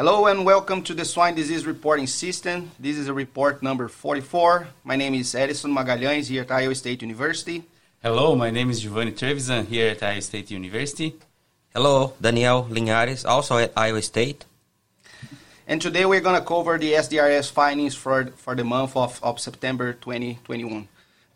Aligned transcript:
Hello 0.00 0.24
and 0.28 0.46
welcome 0.46 0.80
to 0.84 0.94
the 0.94 1.04
Swine 1.04 1.34
Disease 1.34 1.66
Reporting 1.66 2.06
System. 2.06 2.70
This 2.80 2.96
is 2.96 3.08
a 3.08 3.12
report 3.12 3.62
number 3.62 3.86
44. 3.86 4.66
My 4.82 4.96
name 4.96 5.12
is 5.12 5.34
Edison 5.34 5.74
Magalhães 5.74 6.26
here 6.26 6.40
at 6.40 6.50
Iowa 6.50 6.74
State 6.74 7.02
University. 7.02 7.64
Hello, 8.02 8.34
my 8.34 8.50
name 8.50 8.70
is 8.70 8.80
Giovanni 8.80 9.12
Trevisan 9.12 9.66
here 9.66 9.90
at 9.90 10.02
Iowa 10.02 10.22
State 10.22 10.50
University. 10.52 11.16
Hello, 11.74 12.14
Daniel 12.18 12.66
Linhares, 12.70 13.28
also 13.28 13.58
at 13.58 13.74
Iowa 13.76 14.00
State. 14.00 14.46
And 15.66 15.82
today 15.82 16.06
we're 16.06 16.22
going 16.22 16.40
to 16.40 16.46
cover 16.46 16.78
the 16.78 16.94
SDRS 16.94 17.50
findings 17.50 17.94
for, 17.94 18.28
for 18.36 18.54
the 18.54 18.64
month 18.64 18.96
of, 18.96 19.22
of 19.22 19.38
September 19.38 19.92
2021. 19.92 20.88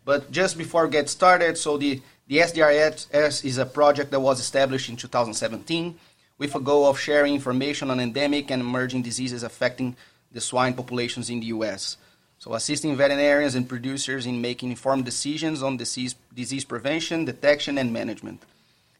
But 0.05 0.31
just 0.31 0.57
before 0.57 0.85
we 0.85 0.91
get 0.91 1.07
started, 1.07 1.59
so 1.59 1.77
the, 1.77 2.01
the 2.27 2.37
SDRS 2.37 3.45
is 3.45 3.59
a 3.59 3.65
project 3.67 4.09
that 4.09 4.21
was 4.21 4.39
established 4.39 4.89
in 4.89 4.95
2017 4.95 5.99
with 6.37 6.55
a 6.55 6.59
goal 6.59 6.87
of 6.87 6.99
sharing 6.99 7.33
information 7.33 7.89
on 7.89 7.99
endemic 7.99 8.51
and 8.51 8.61
emerging 8.61 9.01
diseases 9.01 9.43
affecting 9.43 9.95
the 10.31 10.41
swine 10.41 10.73
populations 10.73 11.29
in 11.29 11.39
the 11.39 11.47
US. 11.47 11.97
So, 12.37 12.53
assisting 12.53 12.95
veterinarians 12.95 13.55
and 13.55 13.67
producers 13.67 14.25
in 14.25 14.41
making 14.41 14.69
informed 14.69 15.05
decisions 15.05 15.63
on 15.63 15.77
disease, 15.77 16.15
disease 16.33 16.65
prevention, 16.65 17.25
detection, 17.25 17.77
and 17.77 17.93
management. 17.93 18.43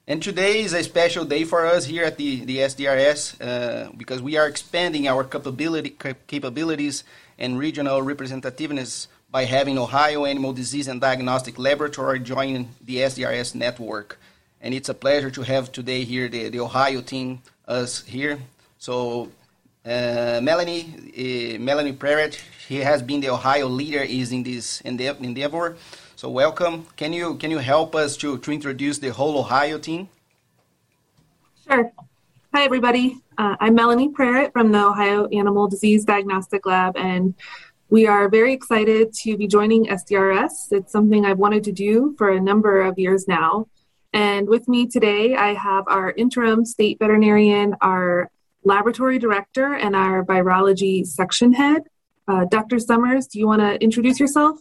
And 0.08 0.22
today 0.22 0.62
is 0.62 0.74
a 0.74 0.84
special 0.84 1.26
day 1.26 1.44
for 1.44 1.66
us 1.66 1.86
here 1.86 2.06
at 2.06 2.18
the, 2.18 2.46
the 2.46 2.60
SDRS 2.60 3.42
uh, 3.42 3.92
because 3.98 4.22
we 4.22 4.38
are 4.38 4.48
expanding 4.48 5.08
our 5.08 5.24
capability, 5.24 5.96
capabilities 6.28 7.04
and 7.38 7.58
regional 7.58 8.02
representativeness 8.02 9.08
by 9.32 9.46
having 9.46 9.78
Ohio 9.78 10.26
Animal 10.26 10.54
Disease 10.54 10.88
and 10.88 11.02
Diagnostic 11.02 11.60
Laboratory 11.60 12.20
join 12.20 12.70
the 12.86 12.98
SDRS 12.98 13.56
network. 13.56 14.20
And 14.66 14.74
it's 14.74 14.90
a 14.90 14.96
pleasure 14.96 15.30
to 15.30 15.44
have 15.44 15.72
today 15.72 16.04
here 16.04 16.28
the, 16.28 16.50
the 16.50 16.60
Ohio 16.60 17.00
team, 17.00 17.40
us 17.68 18.04
here. 18.04 18.40
So 18.80 19.30
uh, 19.86 20.40
Melanie, 20.42 20.90
uh, 21.16 21.60
Melanie 21.60 21.94
Prarat, 21.94 22.42
she 22.66 22.78
has 22.78 23.04
been 23.04 23.22
the 23.22 23.30
Ohio 23.30 23.68
leader 23.68 24.00
is 24.00 24.32
in 24.32 24.42
this 24.42 24.82
endeavor. 24.82 25.78
So 26.16 26.32
welcome. 26.32 26.88
Can 26.98 27.14
you 27.14 27.36
can 27.36 27.52
you 27.52 27.60
help 27.60 27.94
us 27.94 28.18
to, 28.18 28.40
to 28.40 28.52
introduce 28.52 28.98
the 28.98 29.10
whole 29.10 29.38
Ohio 29.38 29.78
team? 29.78 30.10
Sure. 31.68 31.92
Hi 32.52 32.64
everybody. 32.64 33.20
Uh, 33.38 33.56
I'm 33.60 33.76
Melanie 33.76 34.10
Prarat 34.10 34.52
from 34.52 34.72
the 34.72 34.84
Ohio 34.84 35.28
Animal 35.28 35.68
Disease 35.68 36.06
Diagnostic 36.06 36.66
Lab, 36.66 36.98
and 36.98 37.36
we 37.92 38.08
are 38.08 38.30
very 38.30 38.54
excited 38.54 39.14
to 39.14 39.38
be 39.38 39.46
joining 39.46 39.86
SDRS. 39.86 40.72
It's 40.72 40.92
something 40.92 41.24
I've 41.24 41.38
wanted 41.38 41.64
to 41.66 41.72
do 41.72 42.16
for 42.18 42.32
a 42.32 42.42
number 42.42 42.82
of 42.82 42.98
years 42.98 43.28
now. 43.28 43.68
And 44.16 44.48
with 44.48 44.70
me 44.70 44.88
today, 44.88 45.36
I 45.36 45.54
have 45.56 45.84
our 45.90 46.12
interim 46.12 46.64
state 46.64 47.00
veterinarian, 47.00 47.76
our 47.82 48.32
laboratory 48.64 49.20
director, 49.20 49.74
and 49.74 49.94
our 49.94 50.24
virology 50.24 51.06
section 51.06 51.52
head. 51.52 51.82
Uh, 52.26 52.46
Dr. 52.46 52.80
Summers, 52.80 53.28
do 53.28 53.40
you 53.40 53.46
want 53.46 53.60
to 53.60 53.76
introduce 53.84 54.18
yourself? 54.18 54.58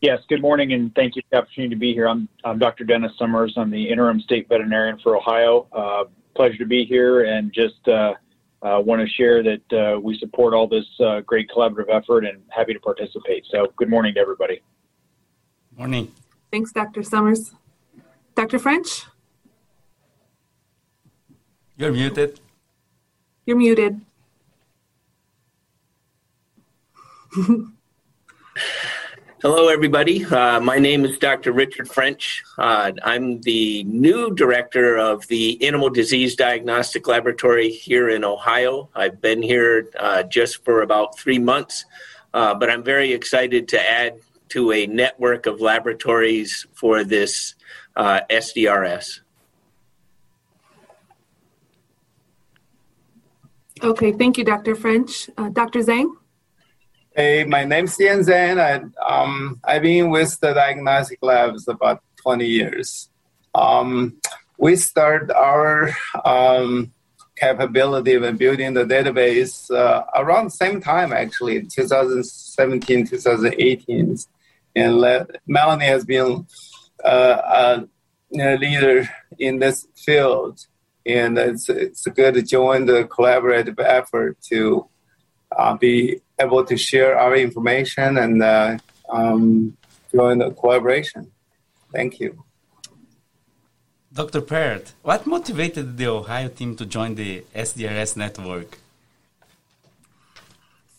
Yes, 0.00 0.20
good 0.28 0.40
morning, 0.40 0.72
and 0.72 0.94
thank 0.94 1.16
you 1.16 1.22
for 1.22 1.28
the 1.32 1.36
opportunity 1.38 1.74
to 1.74 1.78
be 1.78 1.92
here. 1.92 2.06
I'm, 2.06 2.28
I'm 2.44 2.60
Dr. 2.60 2.84
Dennis 2.84 3.10
Summers. 3.18 3.54
I'm 3.56 3.70
the 3.70 3.88
interim 3.88 4.20
state 4.20 4.48
veterinarian 4.48 5.00
for 5.02 5.16
Ohio. 5.16 5.66
Uh, 5.72 6.04
pleasure 6.36 6.58
to 6.58 6.66
be 6.66 6.84
here, 6.84 7.24
and 7.24 7.52
just 7.52 7.88
uh, 7.88 8.14
uh, 8.62 8.80
want 8.80 9.02
to 9.02 9.08
share 9.08 9.42
that 9.42 9.72
uh, 9.72 9.98
we 9.98 10.16
support 10.18 10.54
all 10.54 10.68
this 10.68 10.86
uh, 11.00 11.22
great 11.22 11.50
collaborative 11.50 11.90
effort 11.90 12.24
and 12.24 12.40
happy 12.50 12.72
to 12.72 12.78
participate. 12.78 13.44
So, 13.50 13.72
good 13.78 13.90
morning 13.90 14.14
to 14.14 14.20
everybody. 14.20 14.62
Morning. 15.76 16.12
Thanks, 16.54 16.70
Dr. 16.70 17.02
Summers. 17.02 17.52
Dr. 18.36 18.60
French? 18.60 19.06
You're 21.76 21.90
muted. 21.90 22.38
You're 23.44 23.56
muted. 23.56 24.00
Hello, 29.42 29.66
everybody. 29.66 30.24
Uh, 30.24 30.60
my 30.60 30.78
name 30.78 31.04
is 31.04 31.18
Dr. 31.18 31.50
Richard 31.50 31.88
French. 31.88 32.44
Uh, 32.56 32.92
I'm 33.02 33.40
the 33.40 33.82
new 33.82 34.32
director 34.32 34.96
of 34.96 35.26
the 35.26 35.60
Animal 35.66 35.90
Disease 35.90 36.36
Diagnostic 36.36 37.08
Laboratory 37.08 37.70
here 37.70 38.08
in 38.10 38.22
Ohio. 38.22 38.88
I've 38.94 39.20
been 39.20 39.42
here 39.42 39.88
uh, 39.98 40.22
just 40.22 40.64
for 40.64 40.82
about 40.82 41.18
three 41.18 41.40
months, 41.40 41.84
uh, 42.32 42.54
but 42.54 42.70
I'm 42.70 42.84
very 42.84 43.12
excited 43.12 43.66
to 43.70 43.90
add 43.90 44.20
to 44.54 44.70
a 44.70 44.86
network 44.86 45.46
of 45.46 45.60
laboratories 45.60 46.64
for 46.74 47.02
this 47.02 47.56
uh, 47.96 48.20
SDRS. 48.30 49.18
Okay, 53.82 54.12
thank 54.12 54.38
you, 54.38 54.44
Dr. 54.44 54.76
French. 54.76 55.28
Uh, 55.36 55.48
Dr. 55.48 55.80
Zhang? 55.80 56.06
Hey, 57.16 57.42
my 57.42 57.64
name's 57.64 57.98
Yan 57.98 58.20
Zhang. 58.20 58.60
I, 58.60 58.74
um, 59.04 59.60
I've 59.64 59.82
been 59.82 60.08
with 60.10 60.38
the 60.38 60.54
diagnostic 60.54 61.18
labs 61.20 61.66
about 61.66 62.00
20 62.22 62.46
years. 62.46 63.10
Um, 63.56 64.20
we 64.56 64.76
started 64.76 65.32
our 65.32 65.90
um, 66.24 66.92
capability 67.36 68.14
of 68.14 68.38
building 68.38 68.74
the 68.74 68.84
database 68.84 69.68
uh, 69.74 70.04
around 70.14 70.44
the 70.44 70.50
same 70.50 70.80
time, 70.80 71.12
actually, 71.12 71.66
2017, 71.66 73.08
2018. 73.08 74.16
And 74.76 74.98
Le- 74.98 75.26
Melanie 75.46 75.86
has 75.86 76.04
been 76.04 76.46
uh, 77.04 77.84
a 78.32 78.56
leader 78.56 79.08
in 79.38 79.58
this 79.58 79.86
field. 79.96 80.66
And 81.06 81.38
it's, 81.38 81.68
it's 81.68 82.06
good 82.06 82.34
to 82.34 82.42
join 82.42 82.86
the 82.86 83.04
collaborative 83.04 83.78
effort 83.78 84.40
to 84.48 84.88
uh, 85.56 85.74
be 85.76 86.20
able 86.40 86.64
to 86.64 86.76
share 86.76 87.18
our 87.18 87.36
information 87.36 88.18
and 88.18 88.42
uh, 88.42 88.78
um, 89.10 89.76
join 90.12 90.38
the 90.38 90.50
collaboration. 90.50 91.30
Thank 91.92 92.20
you. 92.20 92.44
Dr. 94.12 94.40
Prarat, 94.40 94.92
what 95.02 95.26
motivated 95.26 95.96
the 95.96 96.06
Ohio 96.06 96.48
team 96.48 96.76
to 96.76 96.86
join 96.86 97.16
the 97.16 97.44
SDRS 97.54 98.16
network? 98.16 98.78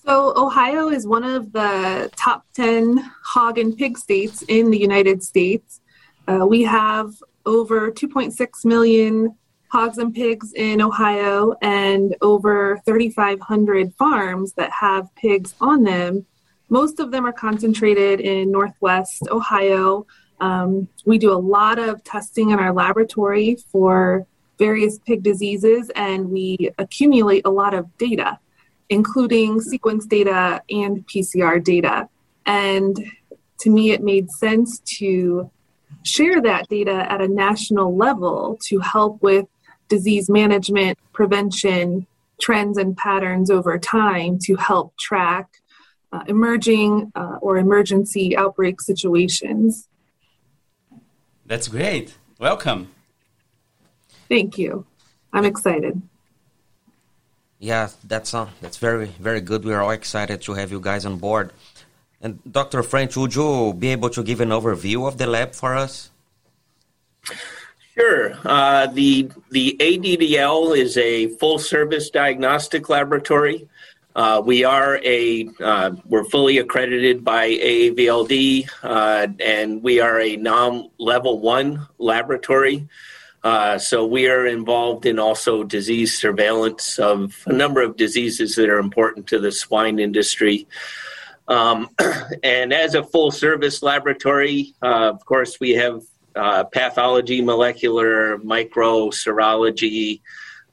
So, 0.06 0.34
Ohio 0.38 0.90
is 0.90 1.08
one 1.08 1.24
of 1.24 1.52
the 1.52 2.12
top 2.16 2.46
10 2.54 2.98
hog 3.24 3.58
and 3.58 3.76
pig 3.76 3.98
states 3.98 4.44
in 4.48 4.70
the 4.70 4.78
United 4.78 5.24
States. 5.24 5.82
Uh, 6.28 6.46
we 6.48 6.62
have 6.62 7.12
over 7.48 7.90
2.6 7.90 8.66
million 8.66 9.36
hogs 9.70 9.98
and 9.98 10.14
pigs 10.14 10.54
in 10.54 10.80
Ohio 10.80 11.56
and 11.64 12.16
over 12.22 12.80
3,500 12.86 13.96
farms 13.96 14.54
that 14.54 14.70
have 14.70 15.14
pigs 15.16 15.56
on 15.60 15.84
them. 15.84 16.24
Most 16.70 17.00
of 17.00 17.10
them 17.10 17.26
are 17.26 17.34
concentrated 17.34 18.20
in 18.20 18.52
Northwest 18.52 19.24
Ohio. 19.32 20.06
Um, 20.40 20.88
we 21.06 21.18
do 21.18 21.32
a 21.32 21.44
lot 21.56 21.80
of 21.80 22.04
testing 22.04 22.52
in 22.52 22.60
our 22.60 22.72
laboratory 22.72 23.58
for 23.72 24.28
various 24.60 25.00
pig 25.00 25.24
diseases, 25.24 25.90
and 25.96 26.30
we 26.30 26.70
accumulate 26.78 27.46
a 27.46 27.50
lot 27.50 27.74
of 27.74 27.86
data, 27.98 28.38
including 28.90 29.62
sequence 29.62 30.06
data 30.06 30.62
and 30.70 31.06
PCR 31.08 31.64
data. 31.64 32.08
And 32.46 32.98
to 33.60 33.70
me, 33.70 33.92
it 33.92 34.04
made 34.04 34.30
sense 34.32 34.80
to 34.98 35.50
share 36.04 36.42
that 36.42 36.68
data 36.70 37.12
at 37.12 37.22
a 37.22 37.28
national 37.28 37.96
level 37.96 38.58
to 38.66 38.80
help 38.80 39.22
with 39.22 39.46
disease 39.88 40.30
management, 40.30 40.98
prevention, 41.14 42.06
trends, 42.40 42.78
and 42.78 42.96
patterns 42.98 43.50
over 43.50 43.78
time 43.80 44.38
to 44.40 44.56
help 44.56 44.96
track 44.98 45.50
uh, 46.12 46.24
emerging 46.28 47.12
uh, 47.16 47.38
or 47.42 47.58
emergency 47.58 48.36
outbreak 48.38 48.82
situations. 48.82 49.88
That's 51.46 51.68
great. 51.68 52.16
Welcome. 52.40 52.92
Thank 54.28 54.58
you. 54.58 54.86
I'm 55.34 55.46
excited. 55.46 56.02
Yeah, 57.60 57.90
that's 58.04 58.34
uh, 58.34 58.48
that's 58.62 58.78
very 58.78 59.08
very 59.20 59.42
good. 59.42 59.64
We 59.64 59.74
are 59.74 59.82
all 59.82 59.92
excited 59.92 60.42
to 60.42 60.54
have 60.54 60.72
you 60.72 60.80
guys 60.80 61.06
on 61.06 61.18
board. 61.18 61.52
And 62.22 62.40
Dr. 62.52 62.84
French, 62.84 63.16
would 63.18 63.36
you 63.36 63.74
be 63.74 63.90
able 63.90 64.10
to 64.10 64.24
give 64.24 64.42
an 64.42 64.50
overview 64.50 65.08
of 65.08 65.18
the 65.18 65.28
lab 65.28 65.54
for 65.54 65.76
us? 65.76 66.10
Sure. 67.94 68.34
Uh, 68.44 68.88
the 68.88 69.30
the 69.52 69.78
ADDL 69.80 70.78
is 70.78 70.98
a 70.98 71.28
full 71.38 71.60
service 71.60 72.10
diagnostic 72.10 72.90
laboratory. 72.90 73.70
Uh, 74.16 74.42
we 74.46 74.64
are 74.64 75.00
a 75.04 75.48
uh, 75.62 75.92
we're 76.06 76.24
fully 76.26 76.58
accredited 76.58 77.24
by 77.24 77.50
AAVLD, 77.50 78.70
uh, 78.84 79.28
and 79.40 79.84
we 79.84 80.00
are 80.00 80.20
a 80.20 80.38
NAHLN 80.38 80.90
level 80.98 81.40
one 81.40 81.88
laboratory. 82.00 82.88
Uh, 83.46 83.78
so 83.78 84.04
we 84.04 84.28
are 84.28 84.48
involved 84.48 85.06
in 85.06 85.20
also 85.20 85.64
disease 85.64 86.18
surveillance 86.18 86.98
of 86.98 87.44
a 87.46 87.54
number 87.54 87.80
of 87.84 87.96
diseases 87.96 88.56
that 88.56 88.70
are 88.70 88.80
important 88.80 89.28
to 89.28 89.38
the 89.38 89.52
swine 89.52 90.00
industry. 90.00 90.68
Um, 91.48 91.90
and 92.44 92.74
as 92.74 92.96
a 92.96 93.04
full 93.04 93.30
service 93.30 93.84
laboratory, 93.84 94.74
uh, 94.82 95.12
of 95.12 95.24
course, 95.28 95.60
we 95.60 95.76
have 95.76 96.02
uh, 96.36 96.64
pathology, 96.64 97.40
molecular, 97.40 98.40
micro, 98.40 99.10
serology, 99.12 100.22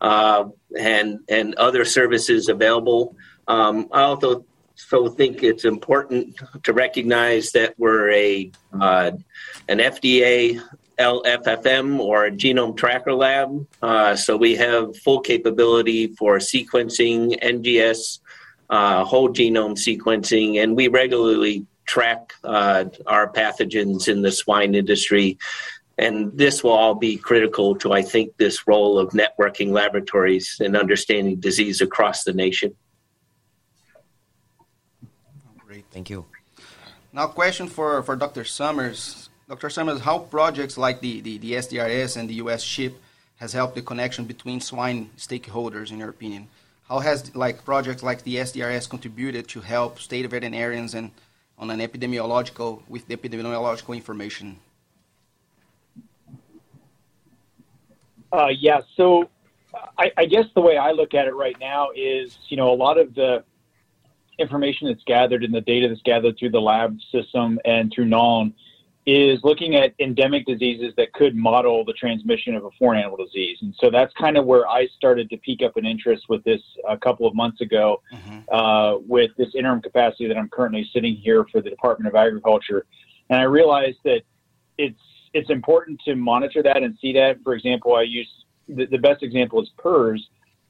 uh, 0.00 0.44
and 0.76 1.20
and 1.28 1.54
other 1.56 1.84
services 1.84 2.48
available. 2.48 3.14
Um, 3.48 3.90
I 3.92 4.00
also 4.00 4.46
so 4.74 5.08
think 5.08 5.42
it's 5.42 5.66
important 5.66 6.40
to 6.62 6.72
recognize 6.72 7.52
that 7.52 7.74
we're 7.78 8.10
a 8.12 8.50
uh, 8.80 9.10
an 9.68 9.78
FDA 9.78 10.58
LFFM 11.02 11.98
or 11.98 12.30
GenomeTrakr 12.30 13.16
lab. 13.16 13.66
Uh, 13.82 14.14
so 14.14 14.36
we 14.36 14.54
have 14.54 14.96
full 14.96 15.20
capability 15.20 16.08
for 16.18 16.38
sequencing, 16.38 17.38
NGS, 17.42 18.20
uh, 18.70 19.04
whole 19.04 19.28
genome 19.28 19.76
sequencing, 19.76 20.62
and 20.62 20.76
we 20.76 20.88
regularly 20.88 21.66
track 21.86 22.32
uh, 22.44 22.84
our 23.06 23.30
pathogens 23.30 24.08
in 24.08 24.22
the 24.22 24.32
swine 24.32 24.74
industry. 24.74 25.38
And 25.98 26.36
this 26.36 26.64
will 26.64 26.72
all 26.72 26.94
be 26.94 27.16
critical 27.16 27.74
to, 27.76 27.92
I 27.92 28.02
think, 28.02 28.36
this 28.38 28.66
role 28.66 28.98
of 28.98 29.10
networking 29.10 29.70
laboratories 29.72 30.56
and 30.60 30.76
understanding 30.76 31.36
disease 31.38 31.80
across 31.80 32.24
the 32.24 32.32
nation. 32.32 32.74
Great. 35.66 35.84
Thank 35.90 36.08
you. 36.08 36.24
Now, 37.12 37.26
question 37.26 37.66
for, 37.68 38.02
for 38.02 38.16
Dr. 38.16 38.44
Summers. 38.44 39.28
Dr. 39.52 39.68
Summers, 39.68 40.00
how 40.00 40.18
projects 40.18 40.78
like 40.78 41.02
the, 41.02 41.20
the, 41.20 41.36
the 41.36 41.52
SDRS 41.52 42.16
and 42.16 42.26
the 42.26 42.36
US 42.36 42.62
SHIP 42.62 42.96
has 43.36 43.52
helped 43.52 43.74
the 43.74 43.82
connection 43.82 44.24
between 44.24 44.62
swine 44.62 45.10
stakeholders, 45.18 45.90
in 45.90 45.98
your 45.98 46.08
opinion? 46.08 46.48
How 46.88 47.00
has 47.00 47.36
like 47.36 47.62
projects 47.62 48.02
like 48.02 48.22
the 48.22 48.36
SDRS 48.36 48.88
contributed 48.88 49.48
to 49.48 49.60
help 49.60 49.98
state 49.98 50.24
veterinarians 50.30 50.94
and 50.94 51.10
on 51.58 51.68
an 51.68 51.80
epidemiological 51.80 52.80
with 52.88 53.06
the 53.08 53.14
epidemiological 53.14 53.94
information? 53.94 54.58
Uh, 58.32 58.48
yeah, 58.58 58.80
so 58.96 59.28
I, 59.98 60.12
I, 60.16 60.24
guess 60.24 60.46
the 60.54 60.62
way 60.62 60.78
I 60.78 60.92
look 60.92 61.12
at 61.12 61.26
it 61.26 61.34
right 61.34 61.60
now 61.60 61.88
is, 61.94 62.38
you 62.48 62.56
know, 62.56 62.72
a 62.72 62.78
lot 62.86 62.96
of 62.96 63.14
the 63.14 63.44
information 64.38 64.88
that's 64.88 65.04
gathered 65.04 65.44
and 65.44 65.52
the 65.52 65.60
data 65.60 65.88
that's 65.88 66.00
gathered 66.00 66.38
through 66.38 66.52
the 66.52 66.60
lab 66.60 66.98
system 67.12 67.60
and 67.66 67.92
through 67.94 68.06
NAHLN 68.06 68.54
is 69.04 69.40
looking 69.42 69.74
at 69.74 69.94
endemic 69.98 70.46
diseases 70.46 70.92
that 70.96 71.12
could 71.12 71.34
model 71.34 71.84
the 71.84 71.92
transmission 71.94 72.54
of 72.54 72.64
a 72.64 72.70
foreign 72.78 73.00
animal 73.00 73.16
disease. 73.16 73.58
And 73.60 73.74
so 73.80 73.90
that's 73.90 74.12
kind 74.14 74.36
of 74.36 74.46
where 74.46 74.68
I 74.68 74.86
started 74.96 75.28
to 75.30 75.36
peak 75.38 75.60
up 75.62 75.76
an 75.76 75.84
interest 75.84 76.26
with 76.28 76.44
this 76.44 76.60
a 76.88 76.96
couple 76.96 77.26
of 77.26 77.34
months 77.34 77.60
ago 77.60 78.00
mm-hmm. 78.14 78.54
uh, 78.54 78.98
with 78.98 79.32
this 79.36 79.48
interim 79.56 79.82
capacity 79.82 80.28
that 80.28 80.36
I'm 80.36 80.48
currently 80.48 80.88
sitting 80.92 81.16
here 81.16 81.44
for 81.50 81.60
the 81.60 81.68
Department 81.68 82.08
of 82.08 82.14
Agriculture. 82.14 82.86
And 83.28 83.40
I 83.40 83.44
realized 83.44 83.98
that 84.04 84.22
it's 84.78 85.00
it's 85.34 85.50
important 85.50 86.00
to 86.04 86.14
monitor 86.14 86.62
that 86.62 86.82
and 86.82 86.96
see 87.00 87.12
that. 87.14 87.38
For 87.42 87.54
example, 87.54 87.94
I 87.94 88.02
use 88.02 88.28
the, 88.68 88.86
the 88.86 88.98
best 88.98 89.22
example 89.22 89.60
is 89.62 89.70
PRRS. 89.78 90.20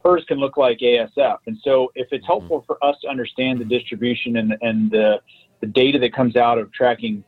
PRRS 0.05 0.27
can 0.27 0.39
look 0.39 0.57
like 0.57 0.79
ASF. 0.79 1.39
And 1.47 1.59
so 1.63 1.91
if 1.95 2.09
it's 2.13 2.23
mm-hmm. 2.23 2.27
helpful 2.27 2.65
for 2.67 2.83
us 2.83 2.97
to 3.03 3.09
understand 3.09 3.61
the 3.61 3.65
distribution 3.65 4.37
and, 4.37 4.57
and 4.63 4.91
the, 4.91 5.21
the 5.61 5.67
data 5.67 5.99
that 5.99 6.15
comes 6.15 6.37
out 6.37 6.59
of 6.59 6.73
tracking 6.73 7.25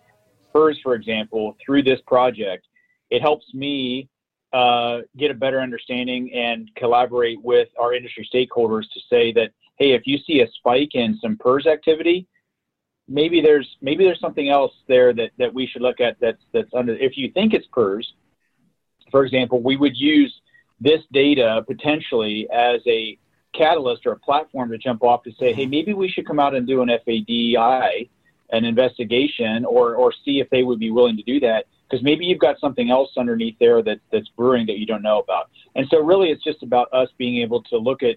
PRRS, 0.55 0.77
for 0.83 0.95
example, 0.95 1.56
through 1.65 1.83
this 1.83 2.01
project, 2.06 2.67
it 3.11 3.21
helps 3.21 3.53
me 3.55 4.09
uh, 4.53 5.01
get 5.17 5.31
a 5.31 5.35
better 5.35 5.61
understanding 5.61 6.33
and 6.33 6.71
collaborate 6.77 7.43
with 7.43 7.69
our 7.79 7.93
industry 7.93 8.29
stakeholders 8.33 8.85
to 8.93 9.01
say 9.11 9.33
that, 9.33 9.51
hey, 9.79 9.93
if 9.93 10.03
you 10.06 10.19
see 10.19 10.41
a 10.41 10.47
spike 10.53 10.95
in 10.95 11.19
some 11.21 11.37
PRRS 11.37 11.67
activity, 11.67 12.27
maybe 13.09 13.41
there's 13.41 13.69
maybe 13.83 14.05
there's 14.05 14.21
something 14.21 14.49
else 14.49 14.73
there 14.89 15.12
that, 15.12 15.31
that 15.39 15.53
we 15.53 15.67
should 15.67 15.83
look 15.83 16.01
at 16.01 16.17
that's 16.21 16.43
that's 16.53 16.73
under. 16.75 16.95
If 16.95 17.17
you 17.17 17.31
think 17.33 17.53
it's 17.53 17.67
PRRS, 17.77 18.05
for 19.11 19.25
example, 19.25 19.61
we 19.61 19.77
would 19.77 19.97
use 19.97 20.33
this 20.81 21.01
data 21.12 21.65
potentially 21.67 22.49
as 22.51 22.81
a 22.87 23.19
catalyst 23.55 24.06
or 24.06 24.12
a 24.12 24.19
platform 24.19 24.71
to 24.71 24.79
jump 24.79 25.03
off 25.03 25.23
to 25.23 25.33
say, 25.39 25.53
hey, 25.53 25.67
maybe 25.67 25.95
we 25.95 26.09
should 26.09 26.27
come 26.27 26.41
out 26.41 26.55
and 26.55 26.67
do 26.67 26.83
an 26.83 26.89
FADI 26.89 28.09
an 28.50 28.64
investigation 28.64 29.64
or 29.64 29.94
or 29.94 30.12
see 30.25 30.41
if 30.41 30.49
they 30.50 30.62
would 30.62 30.79
be 30.79 30.91
willing 30.91 31.17
to 31.17 31.23
do 31.23 31.41
that 31.41 31.67
because 31.88 32.02
maybe 32.02 32.25
you've 32.25 32.38
got 32.38 32.58
something 32.61 32.91
else 32.91 33.11
underneath 33.17 33.56
there 33.58 33.82
that 33.82 34.00
that's 34.12 34.29
brewing 34.37 34.67
that 34.67 34.79
you 34.79 34.87
don't 34.87 35.02
know 35.02 35.19
about. 35.19 35.50
And 35.76 35.87
so 35.91 35.99
really 36.00 36.31
it's 36.31 36.43
just 36.43 36.62
about 36.62 36.93
us 36.93 37.08
being 37.19 37.43
able 37.43 37.62
to 37.64 37.79
look 37.79 38.02
at 38.02 38.17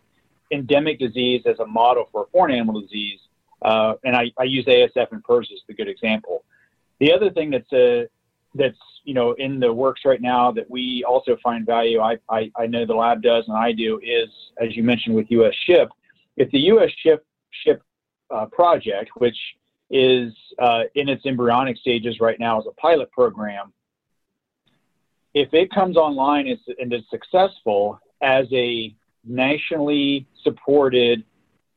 endemic 0.52 1.00
disease 1.00 1.44
as 1.46 1.60
a 1.60 1.66
model 1.66 2.08
for 2.12 2.24
a 2.24 2.26
foreign 2.28 2.56
animal 2.56 2.82
disease. 2.82 3.20
Uh, 3.62 3.94
and 4.04 4.16
I, 4.16 4.32
I 4.40 4.44
use 4.44 4.66
ASF 4.66 5.12
and 5.12 5.24
PRRS 5.24 5.52
as 5.52 5.60
a 5.70 5.74
good 5.74 5.88
example. 5.88 6.44
The 7.00 7.12
other 7.12 7.30
thing 7.30 7.52
that's 7.52 7.72
a 7.74 8.02
uh, 8.02 8.06
that's 8.56 8.78
you 9.04 9.14
know 9.14 9.34
in 9.34 9.60
the 9.60 9.72
works 9.72 10.02
right 10.06 10.22
now 10.22 10.52
that 10.52 10.70
we 10.70 11.04
also 11.08 11.38
find 11.44 11.66
value. 11.66 12.00
I, 12.00 12.18
I, 12.30 12.52
I 12.58 12.66
know 12.66 12.86
the 12.86 12.96
lab 12.96 13.22
does 13.22 13.44
and 13.48 13.56
I 13.56 13.72
do 13.72 14.00
is 14.02 14.30
as 14.60 14.76
you 14.76 14.84
mentioned 14.84 15.16
with 15.16 15.30
U.S. 15.30 15.54
SHIP. 15.66 15.90
If 16.38 16.50
the 16.52 16.60
U.S. 16.60 16.90
SHIP 17.04 17.26
SHIP 17.64 17.82
uh, 18.32 18.46
project, 18.48 19.12
which 19.16 19.38
is 19.90 20.34
uh, 20.60 20.84
in 20.96 21.10
its 21.10 21.26
embryonic 21.26 21.78
stages 21.78 22.20
right 22.20 22.40
now 22.40 22.60
as 22.60 22.66
a 22.68 22.74
pilot 22.74 23.12
program. 23.12 23.74
If 25.34 25.54
it 25.54 25.72
comes 25.72 25.98
online 25.98 26.48
and 26.80 26.94
is 26.94 27.04
successful 27.10 28.00
as 28.22 28.48
a 28.52 28.94
nationally 29.24 30.26
supported 30.44 31.24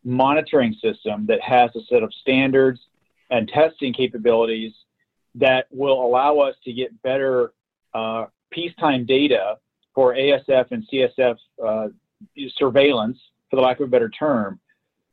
monitoring 0.05 0.75
system 0.83 1.27
that 1.27 1.41
has 1.43 1.71
a 1.77 1.81
set 1.89 2.03
of 2.03 2.13
standards 2.15 2.81
and 3.31 3.49
testing 3.49 3.93
capabilities 3.93 4.73
that 5.35 5.67
will 5.71 6.05
allow 6.05 6.39
us 6.39 6.55
to 6.65 6.73
get 6.73 7.01
better 7.03 7.53
uh, 7.95 8.27
peacetime 8.51 9.05
data 9.05 9.57
for 9.95 10.15
ASF 10.15 10.67
and 10.71 10.87
CSF 10.93 11.37
uh, 11.65 11.89
surveillance, 12.57 13.19
for 13.49 13.57
the 13.57 13.63
lack 13.63 13.81
of 13.81 13.89
a 13.89 13.91
better 13.91 14.09
term, 14.09 14.59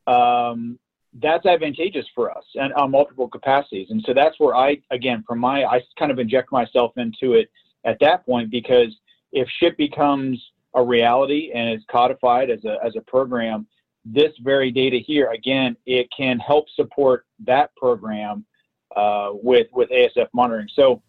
um, 0.06 0.78
that's 1.14 1.46
advantageous 1.46 2.06
for 2.14 2.30
us 2.30 2.44
and 2.54 2.72
on 2.74 2.90
multiple 2.90 3.28
capacities. 3.28 3.88
And 3.90 4.02
so 4.06 4.12
that's 4.14 4.38
where 4.38 4.54
I, 4.54 4.78
again, 4.90 5.24
from 5.26 5.38
my, 5.38 5.64
I 5.64 5.82
kind 5.98 6.10
of 6.10 6.18
inject 6.18 6.52
myself 6.52 6.92
into 6.96 7.34
it 7.34 7.50
at 7.84 7.98
that 8.00 8.26
point 8.26 8.50
because 8.50 8.94
if 9.32 9.48
SHIP 9.58 9.76
becomes 9.76 10.42
a 10.74 10.82
reality 10.82 11.50
and 11.54 11.74
is 11.74 11.84
codified 11.90 12.50
as 12.50 12.64
a, 12.64 12.76
as 12.84 12.94
a 12.96 13.00
program, 13.02 13.66
this 14.04 14.32
very 14.42 14.70
data 14.70 14.98
here, 14.98 15.30
again, 15.30 15.76
it 15.86 16.08
can 16.16 16.38
help 16.38 16.66
support 16.70 17.26
that 17.44 17.74
program 17.76 18.44
uh, 18.96 19.30
with, 19.32 19.66
with 19.72 19.88
ASF 19.90 20.28
monitoring. 20.32 20.68
So 20.74 21.02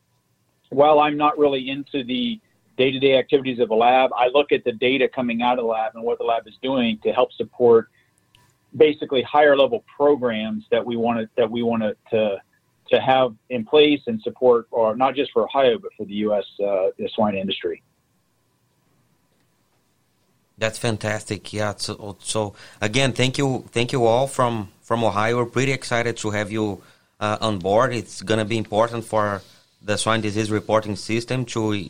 while 0.69 0.99
I'm 0.99 1.17
not 1.17 1.37
really 1.37 1.69
into 1.69 2.03
the 2.03 2.39
day-to-day 2.77 3.17
activities 3.17 3.59
of 3.59 3.69
a 3.69 3.75
lab, 3.75 4.11
I 4.15 4.27
look 4.33 4.51
at 4.51 4.63
the 4.63 4.71
data 4.71 5.09
coming 5.13 5.41
out 5.41 5.59
of 5.59 5.65
the 5.65 5.69
lab 5.69 5.95
and 5.95 6.03
what 6.03 6.17
the 6.17 6.23
lab 6.23 6.47
is 6.47 6.55
doing 6.61 6.99
to 7.03 7.11
help 7.11 7.33
support 7.33 7.89
basically 8.75 9.21
higher 9.21 9.57
level 9.57 9.83
programs 9.95 10.65
that 10.71 10.85
we 10.85 10.95
wanted 10.95 11.29
that 11.37 11.49
we 11.49 11.63
wanted 11.63 11.97
to 12.11 12.37
to 12.89 12.99
have 12.99 13.35
in 13.49 13.65
place 13.65 14.01
and 14.07 14.21
support, 14.21 14.67
or 14.71 14.95
not 14.95 15.15
just 15.15 15.31
for 15.31 15.43
Ohio, 15.43 15.77
but 15.77 15.91
for 15.95 16.05
the 16.05 16.15
U.S. 16.25 16.45
Uh, 16.59 16.89
the 16.97 17.09
swine 17.13 17.35
industry. 17.35 17.81
That's 20.57 20.77
fantastic. 20.77 21.53
Yeah. 21.53 21.75
So, 21.77 22.17
so 22.19 22.53
again, 22.81 23.13
thank 23.13 23.37
you, 23.37 23.63
thank 23.71 23.93
you 23.93 24.05
all 24.05 24.27
from 24.27 24.69
from 24.81 25.03
Ohio. 25.03 25.37
We're 25.37 25.45
pretty 25.45 25.71
excited 25.71 26.17
to 26.17 26.31
have 26.31 26.51
you 26.51 26.81
uh, 27.19 27.37
on 27.39 27.59
board. 27.59 27.93
It's 27.93 28.21
gonna 28.21 28.45
be 28.45 28.57
important 28.57 29.05
for 29.05 29.41
the 29.81 29.97
swine 29.97 30.21
disease 30.21 30.51
reporting 30.51 30.97
system 30.97 31.45
to 31.45 31.89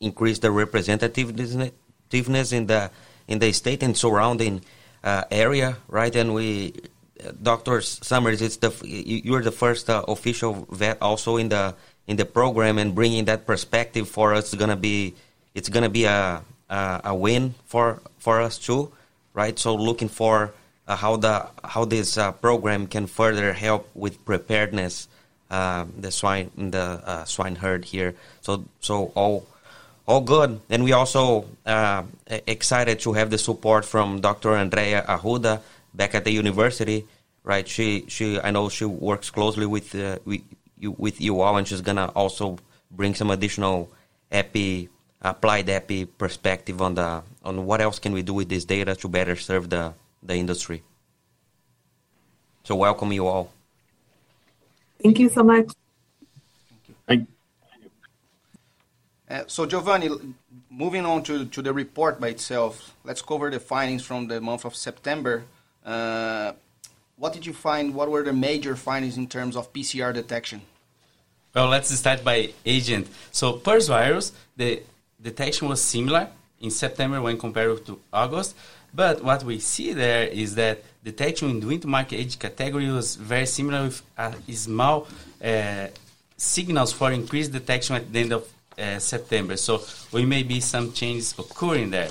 increase 0.00 0.38
the 0.38 0.48
representativeness 0.48 2.52
in 2.52 2.66
the 2.66 2.90
in 3.26 3.38
the 3.40 3.52
state 3.52 3.82
and 3.82 3.96
surrounding 3.96 4.60
uh, 5.04 5.24
area, 5.30 5.76
right? 5.86 6.14
And 6.16 6.34
we, 6.34 6.72
Dr. 7.42 7.80
Summers, 7.82 8.42
it's 8.42 8.56
the 8.56 8.72
you're 8.84 9.42
the 9.42 9.52
first 9.52 9.88
uh, 9.88 10.02
official 10.08 10.66
vet 10.70 10.98
also 11.00 11.36
in 11.36 11.50
the 11.50 11.74
in 12.06 12.16
the 12.16 12.24
program, 12.24 12.78
and 12.78 12.94
bringing 12.94 13.26
that 13.26 13.46
perspective 13.46 14.08
for 14.08 14.34
us 14.34 14.52
is 14.52 14.58
gonna 14.58 14.76
be 14.76 15.14
it's 15.54 15.68
gonna 15.68 15.90
be 15.90 16.04
a 16.04 16.42
a, 16.70 17.00
a 17.04 17.14
win 17.14 17.54
for 17.66 18.00
for 18.18 18.40
us 18.40 18.58
too, 18.58 18.90
right? 19.34 19.58
So 19.58 19.74
looking 19.76 20.08
for 20.08 20.52
uh, 20.88 20.96
how 20.96 21.16
the 21.16 21.46
how 21.62 21.84
this 21.84 22.18
uh, 22.18 22.32
program 22.32 22.86
can 22.86 23.06
further 23.06 23.52
help 23.52 23.88
with 23.94 24.24
preparedness 24.24 25.08
uh, 25.50 25.84
the 25.98 26.10
swine 26.10 26.50
the 26.56 27.00
uh, 27.04 27.24
swine 27.24 27.56
herd 27.56 27.84
here. 27.84 28.14
So 28.40 28.64
so 28.80 29.12
all 29.14 29.46
all 30.06 30.20
good. 30.20 30.60
And 30.70 30.84
we 30.84 30.92
also 30.92 31.46
uh, 31.66 32.02
excited 32.46 33.00
to 33.00 33.12
have 33.14 33.30
the 33.30 33.38
support 33.38 33.84
from 33.84 34.20
Dr. 34.20 34.54
Andrea 34.54 35.04
Arruda 35.08 35.60
back 35.92 36.14
at 36.14 36.24
the 36.24 36.32
university. 36.32 37.06
Right, 37.42 37.68
she 37.68 38.06
she 38.08 38.40
I 38.40 38.50
know 38.50 38.70
she 38.70 38.86
works 38.86 39.28
closely 39.28 39.66
with 39.66 39.94
uh, 39.94 40.18
with 40.24 40.40
you 40.78 40.94
with 40.96 41.20
you 41.20 41.42
all, 41.42 41.58
and 41.58 41.68
she's 41.68 41.82
gonna 41.82 42.10
also 42.14 42.56
bring 42.90 43.14
some 43.14 43.30
additional 43.30 43.90
epi 44.32 44.88
applied 45.20 45.68
epi 45.68 46.06
perspective 46.06 46.80
on 46.80 46.94
the 46.94 47.22
on 47.44 47.66
what 47.66 47.82
else 47.82 47.98
can 47.98 48.12
we 48.12 48.22
do 48.22 48.32
with 48.32 48.48
this 48.48 48.64
data 48.64 48.94
to 48.96 49.08
better 49.08 49.36
serve 49.36 49.68
the 49.68 49.92
the 50.22 50.34
industry. 50.34 50.82
So 52.62 52.76
welcome 52.76 53.12
you 53.12 53.26
all. 53.26 53.52
Thank 55.02 55.18
you 55.18 55.28
so 55.28 55.42
much. 55.44 55.68
Uh, 59.34 59.42
so 59.48 59.66
Giovanni, 59.66 60.08
moving 60.70 61.04
on 61.04 61.20
to, 61.24 61.44
to 61.46 61.60
the 61.60 61.72
report 61.72 62.20
by 62.20 62.28
itself, 62.28 62.94
let's 63.02 63.20
cover 63.20 63.50
the 63.50 63.58
findings 63.58 64.04
from 64.04 64.28
the 64.28 64.40
month 64.40 64.64
of 64.64 64.76
September. 64.76 65.42
Uh, 65.84 66.52
what 67.16 67.32
did 67.32 67.44
you 67.44 67.52
find? 67.52 67.94
What 67.96 68.08
were 68.12 68.22
the 68.22 68.32
major 68.32 68.76
findings 68.76 69.16
in 69.16 69.26
terms 69.26 69.56
of 69.56 69.72
PCR 69.72 70.14
detection? 70.14 70.62
Well, 71.52 71.66
let's 71.66 71.90
start 71.90 72.22
by 72.22 72.52
agent. 72.64 73.08
So, 73.32 73.54
PRRS 73.54 73.88
virus, 73.88 74.32
the 74.56 74.82
detection 75.20 75.68
was 75.68 75.82
similar 75.82 76.28
in 76.60 76.70
September 76.70 77.20
when 77.20 77.36
compared 77.36 77.84
to 77.86 77.98
August. 78.12 78.54
But 78.94 79.24
what 79.24 79.42
we 79.42 79.58
see 79.58 79.92
there 79.94 80.28
is 80.28 80.54
that 80.54 80.84
detection 81.02 81.50
in 81.50 81.58
the 81.58 81.66
wean-to-market 81.66 82.16
age 82.16 82.38
category 82.38 82.88
was 82.88 83.16
very 83.16 83.46
similar 83.46 83.82
with 83.84 84.00
a 84.16 84.32
small 84.52 85.08
uh, 85.42 85.88
signals 86.36 86.92
for 86.92 87.10
increased 87.10 87.50
detection 87.50 87.96
at 87.96 88.12
the 88.12 88.20
end 88.20 88.32
of 88.32 88.48
uh, 88.78 88.98
September. 88.98 89.56
So 89.56 89.82
we 90.12 90.24
may 90.24 90.42
be 90.42 90.60
some 90.60 90.92
changes 90.92 91.34
occurring 91.38 91.90
there. 91.90 92.10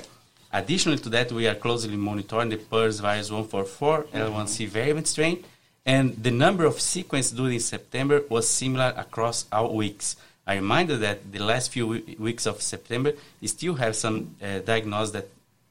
Additionally 0.52 0.98
to 0.98 1.08
that, 1.08 1.32
we 1.32 1.48
are 1.48 1.54
closely 1.56 1.96
monitoring 1.96 2.48
the 2.48 2.56
PRRS 2.56 3.00
virus 3.00 3.30
144 3.30 4.04
L1C 4.04 4.68
variant 4.68 5.08
strain, 5.08 5.44
and 5.84 6.14
the 6.22 6.30
number 6.30 6.64
of 6.64 6.80
sequences 6.80 7.32
during 7.32 7.58
September 7.58 8.22
was 8.28 8.48
similar 8.48 8.94
across 8.96 9.46
all 9.50 9.74
weeks. 9.74 10.16
I 10.46 10.54
remind 10.56 10.90
that 10.90 11.32
the 11.32 11.40
last 11.40 11.72
few 11.72 12.02
weeks 12.18 12.46
of 12.46 12.62
September 12.62 13.14
still 13.44 13.74
have 13.74 13.96
some 13.96 14.36
uh, 14.42 14.60
diagnosed 14.60 15.14
that 15.14 15.28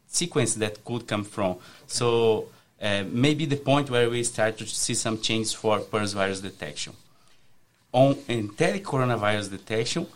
sequence 0.08 0.56
that 0.56 0.84
could 0.84 1.08
come 1.08 1.24
from. 1.24 1.58
So 1.88 2.48
uh, 2.82 3.04
maybe 3.08 3.46
the 3.46 3.56
point 3.56 3.90
where 3.90 4.10
we 4.10 4.24
start 4.24 4.58
to 4.58 4.68
see 4.68 4.96
some 4.96 5.22
changes 5.22 5.54
for 5.54 5.80
PRRS 5.80 6.14
virus 6.14 6.42
detection. 6.42 6.94
On 7.94 8.18
enteric 8.28 8.84
coronavirus 8.84 9.52
detection, 9.52 10.08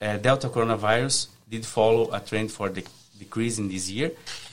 uh, 0.00 0.16
Delta 0.18 0.48
coronavirus 0.48 1.28
did 1.48 1.64
follow 1.64 2.12
a 2.12 2.20
trend 2.20 2.50
for 2.50 2.68
the 2.68 2.84
decrease 3.18 3.58
in 3.58 3.68
this 3.68 3.90
year. 3.90 4.10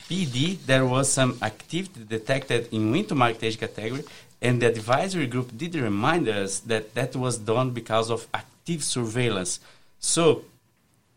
PED, 0.08 0.58
there 0.66 0.84
was 0.84 1.10
some 1.10 1.38
activity 1.42 2.00
detected 2.08 2.68
in 2.72 2.90
wean-to-market 2.90 3.42
age 3.42 3.58
category, 3.58 4.04
and 4.40 4.60
the 4.60 4.66
advisory 4.66 5.26
group 5.26 5.56
did 5.56 5.74
remind 5.74 6.28
us 6.28 6.60
that 6.60 6.94
that 6.94 7.14
was 7.16 7.38
done 7.38 7.70
because 7.70 8.10
of 8.10 8.26
active 8.34 8.82
surveillance. 8.82 9.60
So 10.00 10.44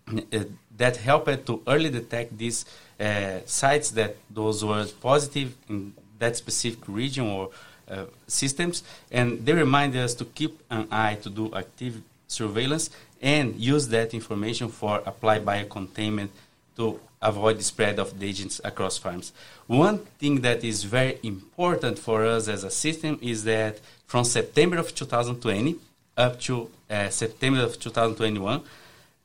uh, 0.07 0.43
that 0.77 0.97
helped 0.97 1.45
to 1.47 1.61
early 1.67 1.89
detect 1.89 2.37
these 2.37 2.65
uh, 2.99 3.39
sites 3.45 3.91
that 3.91 4.15
those 4.29 4.63
were 4.63 4.85
positive 5.01 5.55
in 5.69 5.93
that 6.19 6.37
specific 6.37 6.87
region 6.87 7.27
or 7.27 7.49
uh, 7.89 8.05
systems, 8.27 8.83
and 9.11 9.45
they 9.45 9.53
remind 9.53 9.95
us 9.95 10.13
to 10.15 10.25
keep 10.25 10.59
an 10.69 10.87
eye 10.91 11.15
to 11.21 11.29
do 11.29 11.53
active 11.53 12.01
surveillance 12.27 12.89
and 13.21 13.55
use 13.55 13.87
that 13.89 14.13
information 14.13 14.69
for 14.69 15.01
apply 15.05 15.39
biocontainment 15.39 16.29
to 16.77 16.99
avoid 17.21 17.57
the 17.57 17.63
spread 17.63 17.99
of 17.99 18.19
the 18.19 18.27
agents 18.27 18.61
across 18.63 18.97
farms. 18.97 19.31
One 19.67 19.99
thing 20.19 20.41
that 20.41 20.63
is 20.63 20.83
very 20.83 21.19
important 21.23 21.97
for 21.97 22.25
us 22.25 22.47
as 22.47 22.63
a 22.63 22.69
system 22.69 23.17
is 23.21 23.43
that 23.45 23.79
from 24.05 24.25
September 24.25 24.77
of 24.77 24.93
2020 24.93 25.75
up 26.17 26.39
to 26.41 26.69
uh, 26.89 27.09
September 27.09 27.61
of 27.61 27.79
2021, 27.79 28.61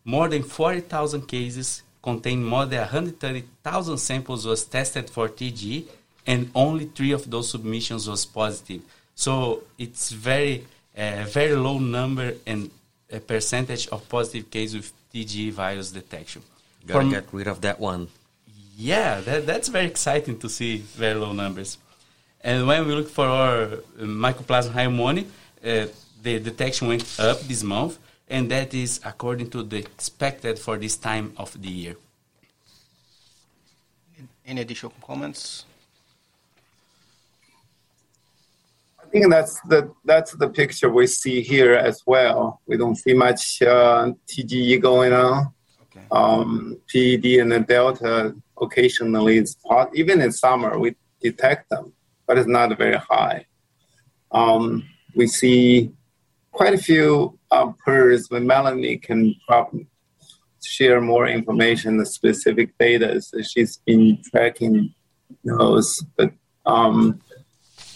more 0.05 0.29
than 0.29 0.43
40,000 0.43 1.27
cases 1.27 1.83
contain 2.03 2.43
more 2.43 2.67
than 2.67 2.81
130,000 2.81 3.99
samples 3.99 4.47
was 4.47 4.65
tested 4.65 5.11
for 5.11 5.29
TG, 5.29 5.85
and 6.27 6.51
only 6.55 6.87
three 6.87 7.13
of 7.13 7.31
those 7.31 7.51
submissions 7.51 8.09
was 8.09 8.25
positive. 8.25 8.83
So 9.15 9.65
it's 9.79 10.11
very, 10.11 10.67
uh, 10.97 11.25
very 11.29 11.55
low 11.55 11.79
number 11.79 12.35
and 12.47 12.71
a 13.13 13.21
percentage 13.21 13.89
of 13.89 14.09
positive 14.09 14.51
cases 14.51 14.77
with 14.77 14.93
TG 15.13 15.53
virus 15.53 15.91
detection. 15.91 16.43
Gotta 16.87 17.01
From, 17.01 17.11
get 17.11 17.27
rid 17.33 17.47
of 17.47 17.61
that 17.63 17.81
one. 17.81 18.09
Yeah, 18.77 19.21
that, 19.21 19.47
that's 19.47 19.69
very 19.69 19.87
exciting 19.87 20.39
to 20.39 20.49
see 20.49 20.79
very 20.79 21.15
low 21.15 21.33
numbers. 21.33 21.79
And 22.43 22.67
when 22.67 22.87
we 22.87 22.95
look 22.95 23.09
for 23.09 23.27
our 23.27 23.67
Mycoplasma 23.99 24.73
hyopneumoniae, 24.73 25.27
uh, 25.65 25.87
the 26.23 26.39
detection 26.39 26.89
went 26.89 27.05
up 27.21 27.41
this 27.41 27.63
month, 27.63 27.99
and 28.29 28.51
that 28.51 28.73
is 28.73 29.01
according 29.05 29.51
to 29.51 29.63
the 29.63 29.79
expected 29.79 30.59
for 30.59 30.79
this 30.79 30.97
time 30.97 31.35
of 31.37 31.61
the 31.61 31.69
year. 31.69 31.97
Any 34.47 34.63
additional 34.63 34.93
comments? 35.03 35.65
I 39.00 39.00
think 39.11 39.31
that's 39.31 39.61
the 39.63 39.93
that's 40.05 40.33
the 40.33 40.49
picture 40.49 40.91
we 40.91 41.07
see 41.07 41.43
here 41.43 41.75
as 41.75 42.03
well. 42.07 42.61
We 42.67 42.77
don't 42.77 42.97
see 42.97 43.15
much 43.15 43.63
uh, 43.63 44.13
TGE 44.27 44.81
going 44.81 45.13
on. 45.13 45.53
Okay. 45.85 46.07
Um, 46.11 46.79
PED 46.89 47.41
and 47.41 47.53
the 47.53 47.61
Delta 47.61 48.35
occasionally 48.61 49.39
is 49.39 49.57
hot. 49.67 49.91
Even 49.95 50.21
in 50.21 50.33
summer, 50.33 50.79
we 50.79 50.95
detect 51.21 51.71
them, 51.71 51.93
but 52.27 52.39
it's 52.39 52.49
not 52.49 52.77
very 52.79 52.97
high. 52.97 53.47
Um, 54.33 54.85
we 55.15 55.27
see 55.27 55.93
quite 56.53 56.75
a 56.75 56.79
few 56.79 57.39
uh, 57.51 57.73
PRRS 57.87 58.31
when 58.31 58.47
Melanie 58.47 58.99
can 58.99 59.35
probably 59.47 59.87
share 60.63 61.01
more 61.01 61.27
information, 61.27 61.97
the 61.97 62.07
specific 62.07 62.77
data. 62.79 63.21
So 63.21 63.43
she's 63.43 63.79
been 63.79 64.23
tracking 64.31 64.95
those, 65.45 66.05
but 66.17 66.33
um, 66.67 67.21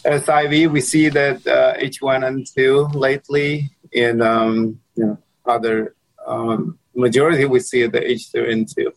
SIV, 0.05 0.71
we 0.71 0.81
see 0.81 1.09
that 1.09 1.47
uh, 1.47 1.75
H1N2 1.79 2.95
lately 2.95 3.71
in 3.93 4.21
um, 4.21 4.81
you 4.95 5.07
know, 5.07 5.19
other 5.47 5.95
um, 6.27 6.79
majority 6.95 7.45
we 7.45 7.61
see 7.61 7.87
the 7.87 8.01
H2N2. 8.01 8.93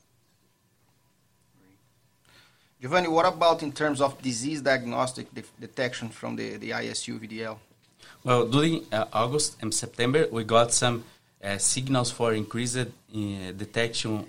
Giovanni, 2.81 3.07
what 3.07 3.25
about 3.25 3.63
in 3.63 3.71
terms 3.71 4.01
of 4.01 4.21
disease 4.21 4.61
diagnostic 4.61 5.33
de- 5.33 5.43
detection 5.59 6.09
from 6.09 6.35
the, 6.35 6.57
the 6.57 6.69
ISU 6.71 7.19
VDL? 7.19 7.57
Well, 8.23 8.47
during 8.47 8.85
uh, 8.91 9.05
August 9.13 9.57
and 9.61 9.73
September, 9.73 10.27
we 10.31 10.43
got 10.43 10.73
some 10.73 11.03
uh, 11.43 11.57
signals 11.57 12.11
for 12.11 12.33
increased 12.33 12.77
uh, 12.77 12.85
detection 13.55 14.25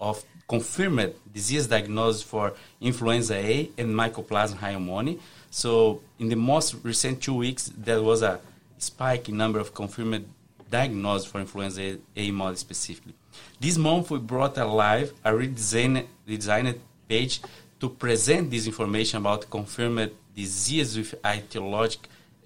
of 0.00 0.24
confirmed 0.48 1.14
disease 1.32 1.66
diagnosis 1.66 2.22
for 2.22 2.54
influenza 2.80 3.34
A 3.34 3.70
and 3.78 3.90
Mycoplasma 3.94 4.56
hyopneumoniae. 4.56 5.18
So 5.52 6.00
in 6.18 6.30
the 6.30 6.36
most 6.36 6.76
recent 6.82 7.22
two 7.22 7.34
weeks, 7.34 7.70
there 7.76 8.02
was 8.02 8.22
a 8.22 8.40
spike 8.78 9.28
in 9.28 9.36
number 9.36 9.60
of 9.60 9.74
confirmed 9.74 10.26
diagnosis 10.70 11.30
for 11.30 11.40
influenza 11.40 11.98
A 12.16 12.30
model 12.30 12.56
specifically. 12.56 13.12
This 13.60 13.76
month, 13.76 14.10
we 14.10 14.18
brought 14.18 14.56
alive 14.56 15.12
a 15.22 15.30
redesigned, 15.30 16.06
redesigned 16.26 16.78
page 17.06 17.42
to 17.80 17.90
present 17.90 18.50
this 18.50 18.66
information 18.66 19.18
about 19.18 19.50
confirmed 19.50 20.10
disease 20.34 20.96
with 20.96 21.14
etiologic 21.22 21.98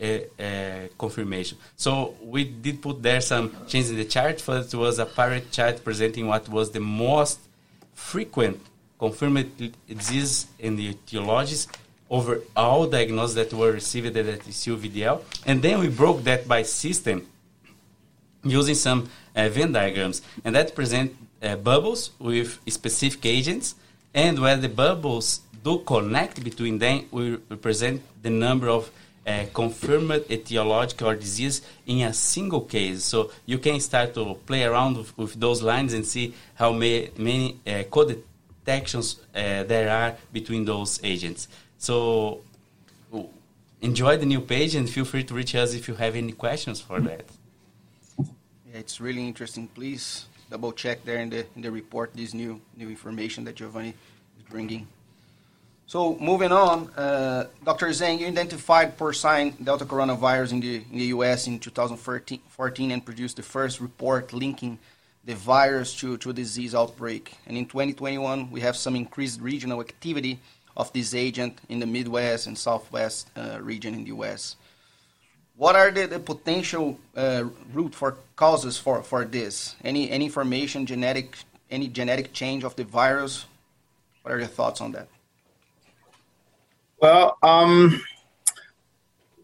uh, 0.03 0.43
uh, 0.43 0.89
confirmation. 0.99 1.59
So 1.77 2.17
we 2.21 2.43
did 2.43 2.83
put 2.83 3.01
there 3.05 3.21
some 3.21 3.53
changes 3.69 3.93
in 3.93 3.99
the 3.99 4.05
chart. 4.05 4.41
First 4.41 4.75
was 4.75 4.99
a 4.99 5.07
pirate 5.07 5.53
chart 5.53 5.85
presenting 5.85 6.27
what 6.27 6.49
was 6.49 6.73
the 6.73 6.81
most 6.81 7.39
frequent 7.95 8.61
confirmed 8.99 9.73
disease 9.87 10.49
in 10.59 10.75
the 10.75 10.95
etiologies 10.95 11.69
over 12.09 12.41
all 12.57 12.87
diagnoses 12.87 13.35
that 13.35 13.53
were 13.53 13.73
received 13.73 14.17
at 14.17 14.25
the 14.25 14.51
VDL. 14.51 15.23
And 15.45 15.63
then 15.63 15.81
we 15.81 15.89
broke 15.89 16.23
that 16.25 16.47
by 16.47 16.63
system 16.63 17.27
using 18.45 18.75
some 18.75 19.09
uh, 19.35 19.49
Venn 19.49 19.73
diagrams. 19.73 20.23
And 20.45 20.55
that 20.55 20.75
present 20.75 21.17
uh, 21.43 21.57
bubbles 21.57 22.11
with 22.19 22.59
specific 22.69 23.27
agents. 23.27 23.75
And 24.15 24.39
where 24.39 24.57
the 24.57 24.69
bubbles 24.69 25.41
do 25.63 25.79
connect 25.81 26.43
between 26.43 26.79
them, 26.79 27.07
we 27.11 27.39
represent 27.51 28.03
the 28.23 28.31
number 28.31 28.69
of 28.69 28.91
uh, 29.27 29.45
confirmed 29.53 30.25
etiological 30.29 31.19
disease 31.19 31.61
in 31.87 32.03
a 32.03 32.13
single 32.13 32.61
case. 32.61 33.03
So 33.05 33.31
you 33.45 33.59
can 33.59 33.81
start 33.81 34.15
to 34.15 34.35
play 34.47 34.65
around 34.65 34.97
with, 34.97 35.19
with 35.19 35.41
those 35.41 35.63
lines 35.63 35.93
and 35.93 36.07
see 36.07 36.35
how 36.55 36.73
may, 36.73 37.11
many 37.17 37.59
uh, 37.67 37.83
co-detections 37.91 39.17
uh, 39.35 39.65
there 39.65 39.91
are 39.91 40.17
between 40.33 40.65
those 40.65 41.01
agents. 41.03 41.49
So 41.79 42.43
enjoy 43.81 44.17
the 44.17 44.27
new 44.27 44.41
page 44.41 44.75
and 44.75 44.89
feel 44.89 45.05
free 45.05 45.25
to 45.25 45.35
reach 45.35 45.55
us 45.55 45.75
if 45.75 45.89
you 45.89 45.95
have 45.95 46.17
any 46.17 46.33
questions 46.33 46.81
for 46.81 47.01
that. 47.01 47.25
Yeah, 48.19 48.81
it's 48.81 49.01
really 49.01 49.27
interesting. 49.27 49.69
Please 49.69 50.27
double 50.51 50.73
check 50.73 51.05
there 51.05 51.19
in 51.19 51.31
the 51.31 51.47
in 51.57 51.63
the 51.63 51.71
report 51.71 52.15
this 52.15 52.35
new 52.35 52.61
new 52.77 52.89
information 52.89 53.45
that 53.45 53.57
Giovanni 53.57 53.95
is 54.39 54.45
bringing. 54.49 54.87
So 55.89 56.17
moving 56.19 56.51
on, 56.51 56.91
uh, 56.97 57.47
Dr. 57.65 57.87
Zhang, 57.91 58.19
you 58.19 58.27
identified 58.27 58.99
porcine 58.99 59.55
Delta 59.63 59.85
coronavirus 59.85 60.53
in 60.53 60.61
the 60.61 60.75
in 60.91 60.99
the 60.99 61.09
U.S. 61.17 61.47
in 61.47 61.61
2014 61.61 62.91
and 62.91 63.05
produced 63.05 63.37
the 63.37 63.43
first 63.43 63.81
report 63.81 64.33
linking 64.33 64.79
the 65.25 65.35
virus 65.35 65.95
to, 65.97 66.17
to 66.19 66.31
a 66.31 66.33
disease 66.33 66.75
outbreak. 66.75 67.35
And 67.47 67.57
in 67.57 67.67
2021, 67.67 68.51
we 68.51 68.61
have 68.61 68.77
some 68.77 68.95
increased 68.95 69.41
regional 69.41 69.81
activity 69.81 70.39
of 70.77 70.93
this 70.93 71.15
agent 71.15 71.59
in 71.69 71.81
the 71.81 71.87
Midwest 71.87 72.47
and 72.47 72.57
Southwest 72.57 73.31
uh, 73.37 73.59
region 73.61 73.95
in 73.95 74.05
the 74.05 74.09
U.S. 74.09 74.57
What 75.57 75.75
are 75.75 75.91
the, 75.91 76.07
the 76.07 76.19
potential 76.19 76.99
uh, 77.17 77.45
root 77.73 77.95
for 77.95 78.19
causes 78.37 78.77
for, 78.77 79.03
for 79.03 79.25
this? 79.25 79.75
Any, 79.83 80.11
any 80.11 80.27
information, 80.27 80.85
genetic 80.85 81.37
any 81.71 81.89
genetic 81.89 82.33
change 82.33 82.65
of 82.65 82.77
the 82.77 82.85
virus? 82.85 83.47
What 84.23 84.35
are 84.35 84.39
your 84.39 84.49
thoughts 84.49 84.81
on 84.81 84.93
that? 84.93 85.09
Well, 87.01 87.37
um, 87.43 88.03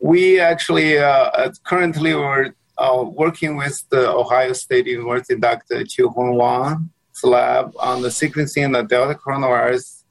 we 0.01 0.41
actually 0.41 0.99
uh, 0.99 1.51
currently 1.65 2.15
we're 2.15 2.55
uh, 2.79 3.05
working 3.07 3.57
with 3.57 3.85
the 3.91 4.11
Ohio 4.11 4.53
State 4.53 4.87
University 4.87 5.37
Dr. 5.39 5.85
Qiuhong 5.85 6.35
Wang's 6.35 7.23
lab 7.23 7.73
on 7.79 8.03
the 8.03 8.09
sequencing 8.09 8.67
of 8.67 8.73
the 8.73 8.83
Delta 8.83 9.15
coronavirus. 9.15 10.02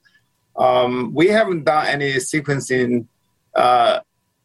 Um, 0.55 1.13
we 1.13 1.27
haven't 1.27 1.65
done 1.65 1.88
any 1.88 2.13
sequencing 2.15 3.08
uh, 3.55 4.00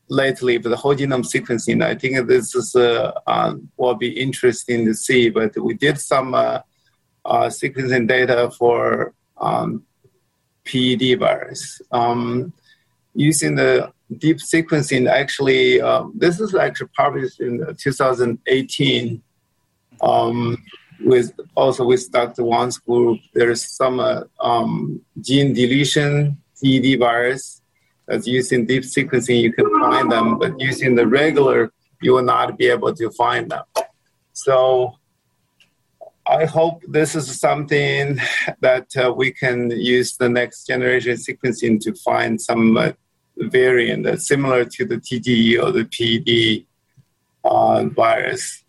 lately, 0.09 0.59
but 0.59 0.71
the 0.71 0.77
whole 0.77 0.95
genome 0.95 1.25
sequencing, 1.25 1.83
I 1.85 1.95
think 1.95 2.27
this 2.29 2.55
is 2.55 2.75
uh, 2.77 3.13
um, 3.27 3.69
will 3.77 3.95
be 3.95 4.21
interesting 4.21 4.85
to 4.87 4.95
see. 4.95 5.31
But 5.31 5.57
we 5.59 5.75
did 5.75 5.99
some 5.99 6.35
uh, 6.35 6.61
uh, 7.25 7.47
sequencing 7.47 8.07
data 8.07 8.51
for 8.57 9.15
um, 9.41 9.85
PED 10.65 11.19
virus. 11.19 11.81
Um, 11.91 12.53
using 13.15 13.57
the 13.57 13.93
deep 14.19 14.39
sequencing, 14.39 15.09
actually, 15.09 15.81
um, 15.81 16.13
this 16.17 16.39
is 16.41 16.55
actually 16.55 16.91
published 16.97 17.41
in 17.41 17.75
2018 17.77 19.23
um, 20.03 20.63
with 21.01 21.33
also 21.55 21.85
with 21.85 22.11
Dr. 22.11 22.45
Wang's 22.45 22.79
group. 22.79 23.21
There's 23.35 23.65
some 23.65 24.01
uh, 24.01 24.23
um, 24.41 25.01
gene 25.21 25.53
deletion 25.53 26.39
PED 26.63 26.99
virus 26.99 27.63
that's 28.07 28.27
using 28.27 28.67
deep 28.67 28.83
sequencing. 28.83 29.41
You 29.41 29.53
can 29.53 29.69
find 29.81 30.11
them, 30.11 30.39
but 30.39 30.59
using 30.61 30.95
the 30.95 31.07
regular, 31.07 31.73
you 32.01 32.13
will 32.13 32.23
not 32.23 32.57
be 32.57 32.67
able 32.67 32.95
to 32.95 33.11
find 33.11 33.51
them. 33.51 33.65
So 34.33 34.99
I 36.27 36.45
hope 36.45 36.83
this 36.89 37.15
is 37.15 37.39
something 37.39 38.19
that 38.61 38.89
uh, 38.97 39.13
we 39.13 39.31
can 39.31 39.71
use 39.71 40.17
the 40.17 40.29
next 40.29 40.67
generation 40.67 41.17
sequencing 41.17 41.81
to 41.81 41.95
find 41.95 42.41
some 42.41 42.77
uh, 42.77 42.93
variant 43.37 44.05
that's 44.05 44.27
similar 44.27 44.65
to 44.65 44.85
the 44.85 44.97
TGE 44.97 45.63
or 45.63 45.71
the 45.71 45.85
PED 45.85 46.67
uh, 47.45 47.85
virus. 47.85 48.65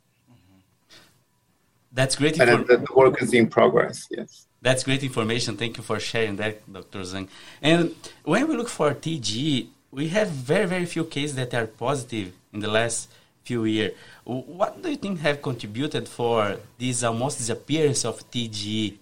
That's 1.98 2.16
great. 2.16 2.40
And 2.40 2.68
the 2.68 2.86
work 2.96 3.24
is 3.24 3.34
in 3.34 3.48
progress. 3.48 4.08
Yes. 4.12 4.46
That's 4.62 4.84
great 4.84 5.02
information. 5.02 5.58
Thank 5.58 5.78
you 5.78 5.84
for 5.84 6.00
sharing 6.00 6.36
that, 6.36 6.56
Dr. 6.72 7.00
Zhang. 7.00 7.28
And 7.60 7.96
when 8.24 8.48
we 8.48 8.56
look 8.56 8.70
for 8.70 8.94
TGE, 8.94 9.68
we 9.90 10.10
have 10.10 10.30
very, 10.30 10.68
very 10.68 10.86
few 10.86 11.06
cases 11.06 11.36
that 11.38 11.56
are 11.56 11.66
positive 11.66 12.34
in 12.54 12.60
the 12.60 12.70
last 12.70 13.10
few 13.46 13.66
years. 13.66 13.94
What 14.26 14.80
do 14.84 14.92
you 14.92 14.98
think 14.98 15.22
have 15.22 15.42
contributed 15.42 16.08
for 16.08 16.58
this 16.78 17.02
almost 17.02 17.40
disappearance 17.40 18.06
of 18.06 18.16
TGE? 18.30 18.98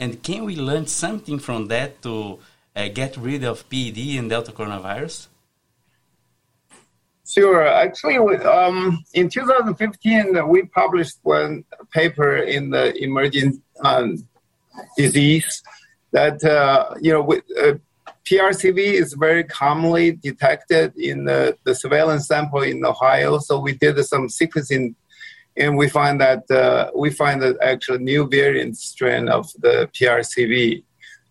And 0.00 0.22
can 0.22 0.44
we 0.44 0.56
learn 0.56 0.86
something 0.86 1.38
from 1.38 1.68
that 1.68 2.00
to 2.04 2.38
uh, 2.74 2.88
get 2.88 3.18
rid 3.18 3.44
of 3.44 3.68
PED 3.68 3.98
and 4.18 4.30
Delta 4.30 4.52
coronavirus? 4.52 5.26
Sure. 7.28 7.66
Actually, 7.66 8.16
um, 8.38 9.04
in 9.12 9.28
2015, 9.28 10.48
we 10.48 10.62
published 10.62 11.18
one 11.22 11.62
paper 11.92 12.36
in 12.38 12.70
the 12.70 12.96
emerging 13.02 13.60
um, 13.84 14.26
disease 14.96 15.62
that, 16.12 16.42
uh, 16.42 16.94
you 17.02 17.12
know, 17.12 17.20
with, 17.20 17.44
uh, 17.60 17.74
PRCV 18.24 18.78
is 18.78 19.12
very 19.12 19.44
commonly 19.44 20.12
detected 20.12 20.96
in 20.96 21.26
the, 21.26 21.56
the 21.64 21.74
surveillance 21.74 22.26
sample 22.26 22.62
in 22.62 22.84
Ohio. 22.84 23.38
So 23.38 23.58
we 23.58 23.72
did 23.72 24.02
some 24.06 24.28
sequencing, 24.28 24.94
and 25.56 25.76
we 25.76 25.88
find 25.88 26.20
that 26.22 26.50
uh, 26.50 26.90
we 26.94 27.10
find 27.10 27.42
that 27.42 27.56
actually 27.62 27.98
new 27.98 28.26
variant 28.26 28.78
strain 28.78 29.28
of 29.28 29.50
the 29.58 29.90
PRCV. 29.92 30.82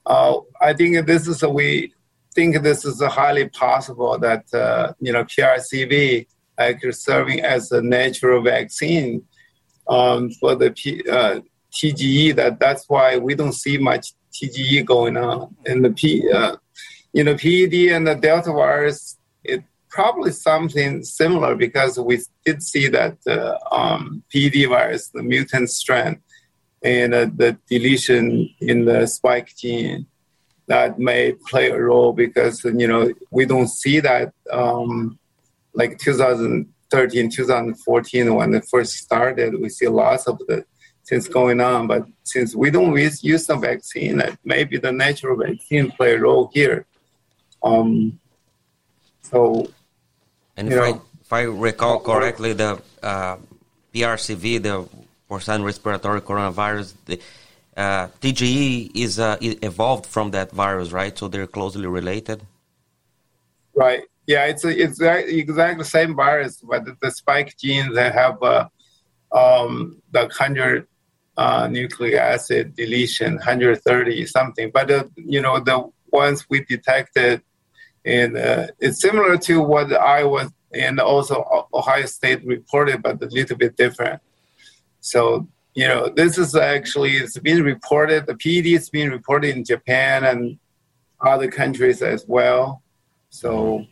Uh, 0.06 0.40
I 0.62 0.74
think 0.74 1.06
this 1.08 1.28
is 1.28 1.42
a, 1.44 1.50
we 1.50 1.94
think 2.38 2.62
this 2.62 2.86
is 2.86 3.02
highly 3.02 3.50
possible 3.50 4.18
that 4.20 4.44
uh, 4.54 4.94
you 5.06 5.12
know 5.14 5.24
PRCV 5.24 6.28
actually 6.60 6.92
serving 6.92 7.40
as 7.42 7.72
a 7.72 7.82
natural 7.82 8.42
vaccine 8.42 9.24
um, 9.88 10.30
for 10.40 10.54
the 10.56 10.70
P, 10.72 11.04
uh, 11.10 11.40
TGE. 11.76 12.36
That 12.36 12.60
that's 12.60 12.84
why 12.88 13.18
we 13.18 13.34
don't 13.36 13.60
see 13.64 13.78
much 13.78 14.06
TGE 14.36 14.86
going 14.86 15.18
on 15.18 15.56
in 15.66 15.82
the 15.82 15.92
P 15.92 16.32
uh, 16.32 16.58
you 17.18 17.24
know, 17.24 17.36
PED 17.36 17.74
and 17.96 18.06
the 18.06 18.14
Delta 18.14 18.52
virus, 18.52 19.18
it 19.44 19.64
probably 19.90 20.32
something 20.32 21.04
similar 21.04 21.56
because 21.56 21.98
we 21.98 22.22
did 22.46 22.62
see 22.62 22.88
that 22.90 23.18
uh, 23.28 23.58
um, 23.76 24.24
PED 24.32 24.70
virus, 24.70 25.10
the 25.10 25.24
mutant 25.24 25.70
strand, 25.72 26.20
and 26.84 27.16
uh, 27.16 27.26
the 27.36 27.58
deletion 27.68 28.48
in 28.60 28.86
the 28.86 29.08
spike 29.08 29.52
gene 29.58 30.06
that 30.68 31.00
may 31.00 31.34
play 31.48 31.70
a 31.70 31.80
role 31.80 32.14
because 32.14 32.64
you 32.64 32.88
know 32.88 33.12
we 33.32 33.46
don't 33.46 33.70
see 33.70 34.00
that 34.00 34.34
um, 34.52 35.18
like 35.74 35.98
2013 36.00 37.30
2014 37.30 38.36
when 38.36 38.54
it 38.54 38.66
first 38.70 38.94
started 38.94 39.60
we 39.60 39.70
see 39.70 39.88
lots 39.88 40.28
of 40.28 40.38
the 40.48 40.66
things 41.08 41.28
going 41.28 41.62
on. 41.62 41.88
But 41.88 42.06
since 42.24 42.56
we 42.56 42.70
don't 42.70 42.98
use 43.24 43.48
the 43.48 43.56
vaccine 43.56 44.22
maybe 44.44 44.78
the 44.78 44.92
natural 44.92 45.38
vaccine 45.38 45.92
play 45.92 46.14
a 46.14 46.20
role 46.20 46.52
here. 46.54 46.86
Um, 47.64 48.20
so, 49.22 49.68
and 50.56 50.72
if 50.72 50.80
I, 50.80 50.90
if 51.22 51.34
I 51.34 51.42
recall 51.44 52.00
correctly, 52.00 52.54
the 52.54 52.82
uh, 53.04 53.38
PRCV, 53.94 54.64
the 54.64 54.88
porcine 55.30 55.64
respiratory 55.64 56.22
coronavirus, 56.22 56.94
the 57.06 57.20
uh, 57.78 58.08
TGE 58.22 58.92
is 58.96 59.20
uh, 59.20 59.38
evolved 59.42 60.06
from 60.06 60.32
that 60.32 60.52
virus, 60.52 60.92
right? 60.92 61.18
So 61.18 61.28
they're 61.28 61.48
closely 61.48 61.88
related. 61.88 62.44
Right. 63.76 64.04
Yeah, 64.26 64.46
it's 64.46 64.66
a, 64.66 64.70
it's 64.70 65.00
exactly 65.00 65.78
the 65.78 65.86
same 65.86 66.16
virus, 66.16 66.62
but 66.62 66.84
the, 67.00 67.12
spike 67.12 67.56
genes 67.58 67.96
that 67.96 68.14
have 68.14 68.42
uh, 68.44 68.68
um, 69.32 70.02
the 70.12 70.28
hundred 70.30 70.88
uh, 71.38 71.68
nucleic 71.68 72.16
acid 72.16 72.76
deletion, 72.76 73.36
130 73.36 74.26
something. 74.26 74.72
But 74.74 74.92
uh, 74.92 75.04
you 75.16 75.42
know 75.42 75.60
the 75.60 75.90
ones 76.12 76.46
we 76.50 76.64
detected 76.64 77.42
and 78.06 78.38
it's 78.80 79.02
similar 79.02 79.38
to 79.38 79.62
what 79.62 79.94
I 79.94 80.24
was 80.24 80.50
and 80.74 81.00
also 81.00 81.68
Ohio 81.74 82.06
State 82.06 82.46
reported, 82.46 83.02
but 83.02 83.22
a 83.22 83.28
little 83.28 83.58
bit 83.58 83.76
different. 83.76 84.22
So, 85.00 85.48
you 85.78 85.88
know, 85.88 86.10
this 86.10 86.40
is 86.40 86.56
actually, 86.56 87.12
it's 87.12 87.38
been 87.38 87.62
reported, 87.62 88.26
the 88.26 88.34
PED 88.34 88.66
is 88.66 88.90
being 88.90 89.12
reported 89.12 89.56
in 89.56 89.64
Japan 89.64 90.26
and 90.26 90.58
other 91.22 91.52
countries 91.52 92.02
as 92.02 92.26
well. 92.28 92.82
So, 93.30 93.86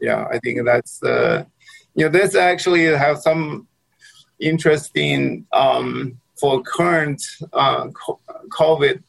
yeah, 0.00 0.26
I 0.32 0.40
think 0.40 0.64
that's, 0.64 1.00
uh, 1.00 1.44
you 1.94 2.04
know, 2.06 2.10
this 2.10 2.34
actually 2.34 2.86
have 2.86 3.18
some 3.18 3.68
interesting 4.40 5.46
um, 5.52 6.18
for 6.40 6.60
current 6.60 7.22
uh, 7.52 7.86
COVID 8.48 9.00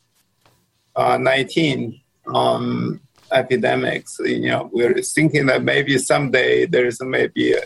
uh, 0.95 1.17
19. 1.17 1.99
Um, 2.31 3.01
epidemics. 3.31 4.19
You 4.23 4.49
know, 4.49 4.69
we're 4.73 5.01
thinking 5.01 5.45
that 5.47 5.63
maybe 5.63 5.97
someday 5.99 6.65
there's 6.65 6.99
maybe 7.01 7.53
a 7.53 7.61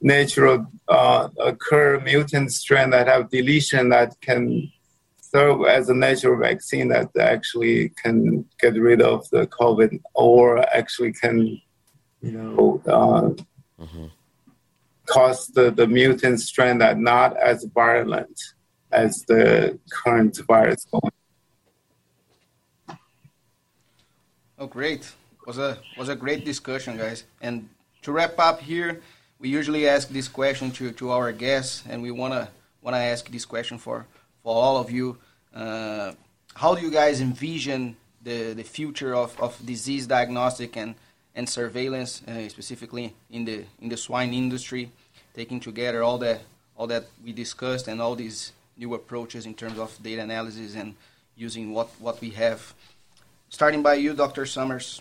natural 0.00 0.66
uh, 0.88 1.28
occur 1.38 2.00
mutant 2.00 2.52
strain 2.52 2.90
that 2.90 3.06
have 3.06 3.30
deletion 3.30 3.88
that 3.88 4.20
can 4.20 4.70
serve 5.20 5.66
as 5.66 5.88
a 5.88 5.94
natural 5.94 6.38
vaccine 6.38 6.88
that 6.88 7.08
actually 7.18 7.90
can 8.02 8.44
get 8.60 8.74
rid 8.74 9.02
of 9.02 9.28
the 9.30 9.46
COVID 9.48 10.00
or 10.14 10.58
actually 10.74 11.12
can, 11.12 11.60
you 12.22 12.32
know, 12.32 12.82
uh, 12.86 13.82
mm-hmm. 13.82 14.06
cause 15.06 15.48
the, 15.48 15.70
the 15.70 15.86
mutant 15.86 16.40
strain 16.40 16.78
that 16.78 16.98
not 16.98 17.36
as 17.36 17.64
virulent 17.74 18.40
as 18.90 19.22
the 19.28 19.78
current 19.92 20.38
virus 20.46 20.86
going. 20.90 21.12
Oh, 24.58 24.66
great! 24.66 25.12
was 25.48 25.58
a 25.58 25.78
was 25.96 26.10
a 26.10 26.14
great 26.14 26.44
discussion, 26.44 26.98
guys. 26.98 27.24
And 27.40 27.68
to 28.02 28.12
wrap 28.12 28.38
up 28.38 28.60
here, 28.60 29.00
we 29.38 29.48
usually 29.48 29.88
ask 29.88 30.08
this 30.08 30.28
question 30.28 30.70
to, 30.72 30.90
to 30.92 31.10
our 31.10 31.32
guests, 31.32 31.84
and 31.88 32.02
we 32.02 32.10
wanna 32.10 32.48
wanna 32.82 32.98
ask 32.98 33.30
this 33.30 33.44
question 33.44 33.78
for 33.78 34.06
for 34.42 34.54
all 34.54 34.76
of 34.76 34.90
you. 34.90 35.18
Uh, 35.54 36.12
how 36.54 36.74
do 36.74 36.82
you 36.82 36.90
guys 36.90 37.20
envision 37.20 37.96
the 38.22 38.52
the 38.54 38.64
future 38.64 39.14
of, 39.14 39.38
of 39.40 39.58
disease 39.64 40.06
diagnostic 40.06 40.76
and 40.76 40.94
and 41.34 41.48
surveillance, 41.48 42.22
uh, 42.26 42.48
specifically 42.48 43.14
in 43.30 43.44
the 43.44 43.64
in 43.80 43.88
the 43.88 43.96
swine 43.96 44.34
industry, 44.34 44.90
taking 45.34 45.60
together 45.60 46.02
all 46.02 46.18
that 46.18 46.40
all 46.76 46.86
that 46.86 47.04
we 47.24 47.32
discussed 47.32 47.88
and 47.88 48.00
all 48.00 48.14
these 48.14 48.52
new 48.76 48.94
approaches 48.94 49.46
in 49.46 49.54
terms 49.54 49.78
of 49.78 49.96
data 50.02 50.22
analysis 50.22 50.74
and 50.74 50.94
using 51.36 51.72
what 51.72 51.88
what 52.00 52.20
we 52.20 52.30
have 52.30 52.74
Starting 53.50 53.82
by 53.82 53.94
you, 53.94 54.12
Dr. 54.12 54.44
Summers. 54.44 55.00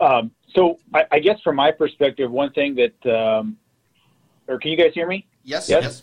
Um, 0.00 0.30
so 0.54 0.78
I, 0.92 1.04
I, 1.12 1.18
guess 1.18 1.40
from 1.40 1.56
my 1.56 1.70
perspective, 1.70 2.30
one 2.30 2.52
thing 2.52 2.76
that, 2.76 3.14
um, 3.14 3.56
or 4.48 4.58
can 4.58 4.70
you 4.70 4.76
guys 4.76 4.92
hear 4.92 5.06
me? 5.06 5.26
Yes, 5.44 5.68
Yes. 5.68 5.82
yes. 5.82 6.02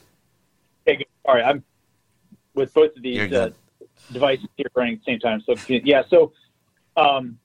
Okay, 0.88 1.06
all 1.26 1.36
right, 1.36 1.46
I'm 1.46 1.64
with 2.54 2.74
both 2.74 2.96
of 2.96 3.04
these 3.04 3.32
uh, 3.32 3.52
devices 4.12 4.48
here 4.58 4.68
running 4.76 4.96
at 4.96 5.00
the 5.06 5.12
same 5.12 5.20
time. 5.20 5.42
So 5.46 5.56
yeah, 5.68 6.04
so 6.10 6.34
um, 6.98 7.38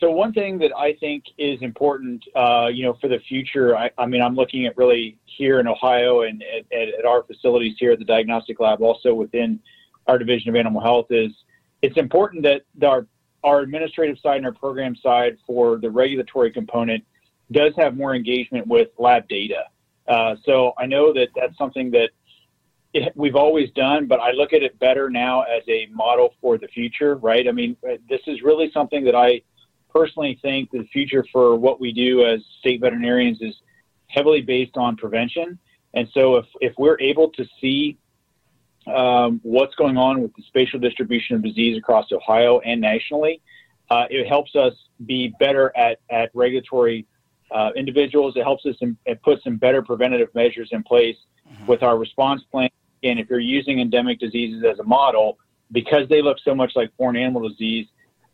so 0.00 0.10
one 0.10 0.32
thing 0.32 0.58
that 0.58 0.72
I 0.76 0.94
think 0.94 1.24
is 1.36 1.60
important, 1.60 2.24
uh, 2.34 2.70
you 2.72 2.84
know, 2.84 2.94
for 2.94 3.08
the 3.08 3.18
future. 3.18 3.76
I, 3.76 3.90
I 3.98 4.06
mean, 4.06 4.22
I'm 4.22 4.34
looking 4.34 4.64
at 4.66 4.76
really 4.76 5.18
here 5.26 5.60
in 5.60 5.68
Ohio 5.68 6.22
and 6.22 6.42
at, 6.42 6.64
at, 6.72 6.88
at 7.00 7.04
our 7.04 7.22
facilities 7.22 7.76
here 7.78 7.92
at 7.92 7.98
the 7.98 8.04
diagnostic 8.04 8.60
lab, 8.60 8.80
also 8.80 9.12
within 9.12 9.60
our 10.06 10.18
division 10.18 10.48
of 10.48 10.56
animal 10.56 10.80
health, 10.80 11.06
is 11.10 11.32
it's 11.82 11.98
important 11.98 12.42
that 12.44 12.62
our 12.82 13.06
our 13.42 13.60
administrative 13.60 14.18
side 14.18 14.36
and 14.36 14.46
our 14.46 14.52
program 14.52 14.94
side 14.96 15.38
for 15.46 15.78
the 15.78 15.90
regulatory 15.90 16.50
component 16.50 17.04
does 17.52 17.72
have 17.76 17.96
more 17.96 18.14
engagement 18.14 18.66
with 18.66 18.88
lab 18.98 19.28
data. 19.28 19.64
Uh, 20.06 20.36
so 20.44 20.72
I 20.78 20.86
know 20.86 21.12
that 21.12 21.28
that's 21.34 21.56
something 21.56 21.90
that 21.92 22.10
it, 22.92 23.12
we've 23.14 23.36
always 23.36 23.70
done, 23.70 24.06
but 24.06 24.20
I 24.20 24.32
look 24.32 24.52
at 24.52 24.62
it 24.62 24.78
better 24.78 25.08
now 25.10 25.42
as 25.42 25.62
a 25.68 25.86
model 25.92 26.34
for 26.40 26.58
the 26.58 26.68
future, 26.68 27.16
right? 27.16 27.46
I 27.48 27.52
mean, 27.52 27.76
this 28.08 28.20
is 28.26 28.42
really 28.42 28.70
something 28.72 29.04
that 29.04 29.14
I 29.14 29.42
personally 29.92 30.38
think 30.42 30.70
the 30.70 30.86
future 30.92 31.24
for 31.32 31.56
what 31.56 31.80
we 31.80 31.92
do 31.92 32.24
as 32.24 32.40
state 32.60 32.80
veterinarians 32.80 33.40
is 33.40 33.54
heavily 34.08 34.40
based 34.40 34.76
on 34.76 34.96
prevention. 34.96 35.58
And 35.94 36.08
so 36.12 36.36
if, 36.36 36.46
if 36.60 36.74
we're 36.78 37.00
able 37.00 37.30
to 37.30 37.44
see 37.60 37.98
um, 38.86 39.40
what's 39.42 39.74
going 39.74 39.96
on 39.96 40.22
with 40.22 40.34
the 40.34 40.42
spatial 40.42 40.80
distribution 40.80 41.36
of 41.36 41.42
disease 41.42 41.76
across 41.76 42.10
Ohio 42.12 42.60
and 42.60 42.80
nationally, 42.80 43.40
uh, 43.90 44.06
it 44.10 44.26
helps 44.26 44.54
us 44.54 44.72
be 45.06 45.34
better 45.40 45.76
at, 45.76 45.98
at 46.10 46.30
regulatory 46.34 47.06
uh, 47.50 47.70
individuals. 47.76 48.34
It 48.36 48.42
helps 48.42 48.64
us 48.66 48.76
in, 48.80 48.96
it 49.06 49.22
puts 49.22 49.44
some 49.44 49.56
better 49.56 49.82
preventative 49.82 50.28
measures 50.34 50.68
in 50.72 50.82
place 50.82 51.16
with 51.66 51.82
our 51.82 51.98
response 51.98 52.42
plan. 52.50 52.70
And 53.02 53.18
if 53.18 53.28
you're 53.28 53.40
using 53.40 53.80
endemic 53.80 54.20
diseases 54.20 54.64
as 54.64 54.78
a 54.78 54.84
model, 54.84 55.38
because 55.72 56.08
they 56.08 56.22
look 56.22 56.38
so 56.44 56.54
much 56.54 56.72
like 56.76 56.90
foreign 56.96 57.16
animal 57.16 57.48
disease, 57.48 57.86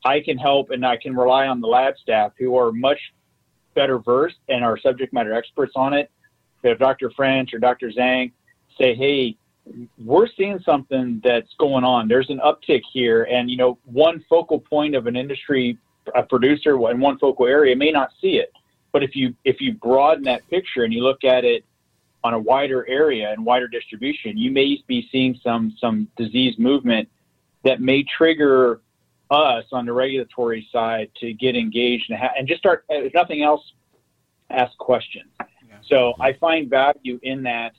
I 0.04 0.20
can 0.20 0.38
help 0.38 0.70
and 0.70 0.85
I 0.87 0.96
can 0.96 1.16
rely 1.16 1.46
on 1.46 1.61
the 1.61 1.66
lab 1.66 1.94
staff 1.98 2.32
who 2.38 2.56
are 2.56 2.72
much 2.72 2.98
better 3.74 3.98
versed 3.98 4.37
and 4.48 4.64
are 4.64 4.78
subject 4.78 5.12
matter 5.12 5.32
experts 5.32 5.72
on 5.76 5.94
it. 5.94 6.11
If 6.62 6.78
Dr. 6.78 7.11
French 7.11 7.54
or 7.54 7.59
Dr. 7.59 7.90
Zhang 7.90 8.32
say, 8.78 8.94
hey, 8.94 9.37
we're 9.98 10.29
seeing 10.37 10.59
something 10.61 11.20
that's 11.24 11.52
going 11.59 11.85
on. 11.85 12.09
There's 12.09 12.31
an 12.31 12.40
uptick 12.40 12.83
here, 12.92 13.24
and 13.24 13.50
you 13.50 13.57
know, 13.57 13.79
one 13.85 14.24
focal 14.29 14.61
point 14.61 14.94
of 14.94 15.07
an 15.07 15.16
industry 15.16 15.79
a 16.14 16.22
producer 16.22 16.74
in 16.90 17.00
one 17.00 17.18
focal 17.18 17.46
area 17.46 17.74
may 17.74 17.90
not 17.90 18.11
see 18.20 18.37
it, 18.37 18.52
but 18.92 19.02
if 19.02 19.16
you 19.16 19.35
if 19.44 19.61
you 19.61 19.74
broaden 19.74 20.24
that 20.24 20.48
picture 20.48 20.85
and 20.85 20.92
you 20.92 21.02
look 21.02 21.24
at 21.24 21.44
it 21.44 21.64
on 22.22 22.35
a 22.35 22.38
wider 22.38 22.88
area 22.88 23.33
and 23.33 23.44
wider 23.44 23.68
distribution, 23.68 24.37
you 24.37 24.50
may 24.50 24.83
be 24.87 25.09
seeing 25.11 25.38
some 25.42 25.74
some 25.81 26.09
disease 26.16 26.59
movement 26.59 27.09
that 27.64 27.81
may 27.81 28.05
trigger 28.05 28.81
us 29.31 29.64
on 29.72 29.87
the 29.87 29.92
regulatory 29.92 30.66
side 30.70 31.11
to 31.16 31.33
get 31.33 31.57
engaged 31.57 32.11
and, 32.11 32.18
ha- 32.18 32.31
and 32.38 32.46
just 32.46 32.61
start, 32.61 32.85
if 32.88 33.12
nothing 33.12 33.42
else, 33.42 33.72
ask 34.50 34.76
questions. 34.79 35.29
So 35.88 36.14
I 36.20 36.33
find 36.35 36.70
value 36.70 37.18
in 37.22 37.42
that 37.42 37.72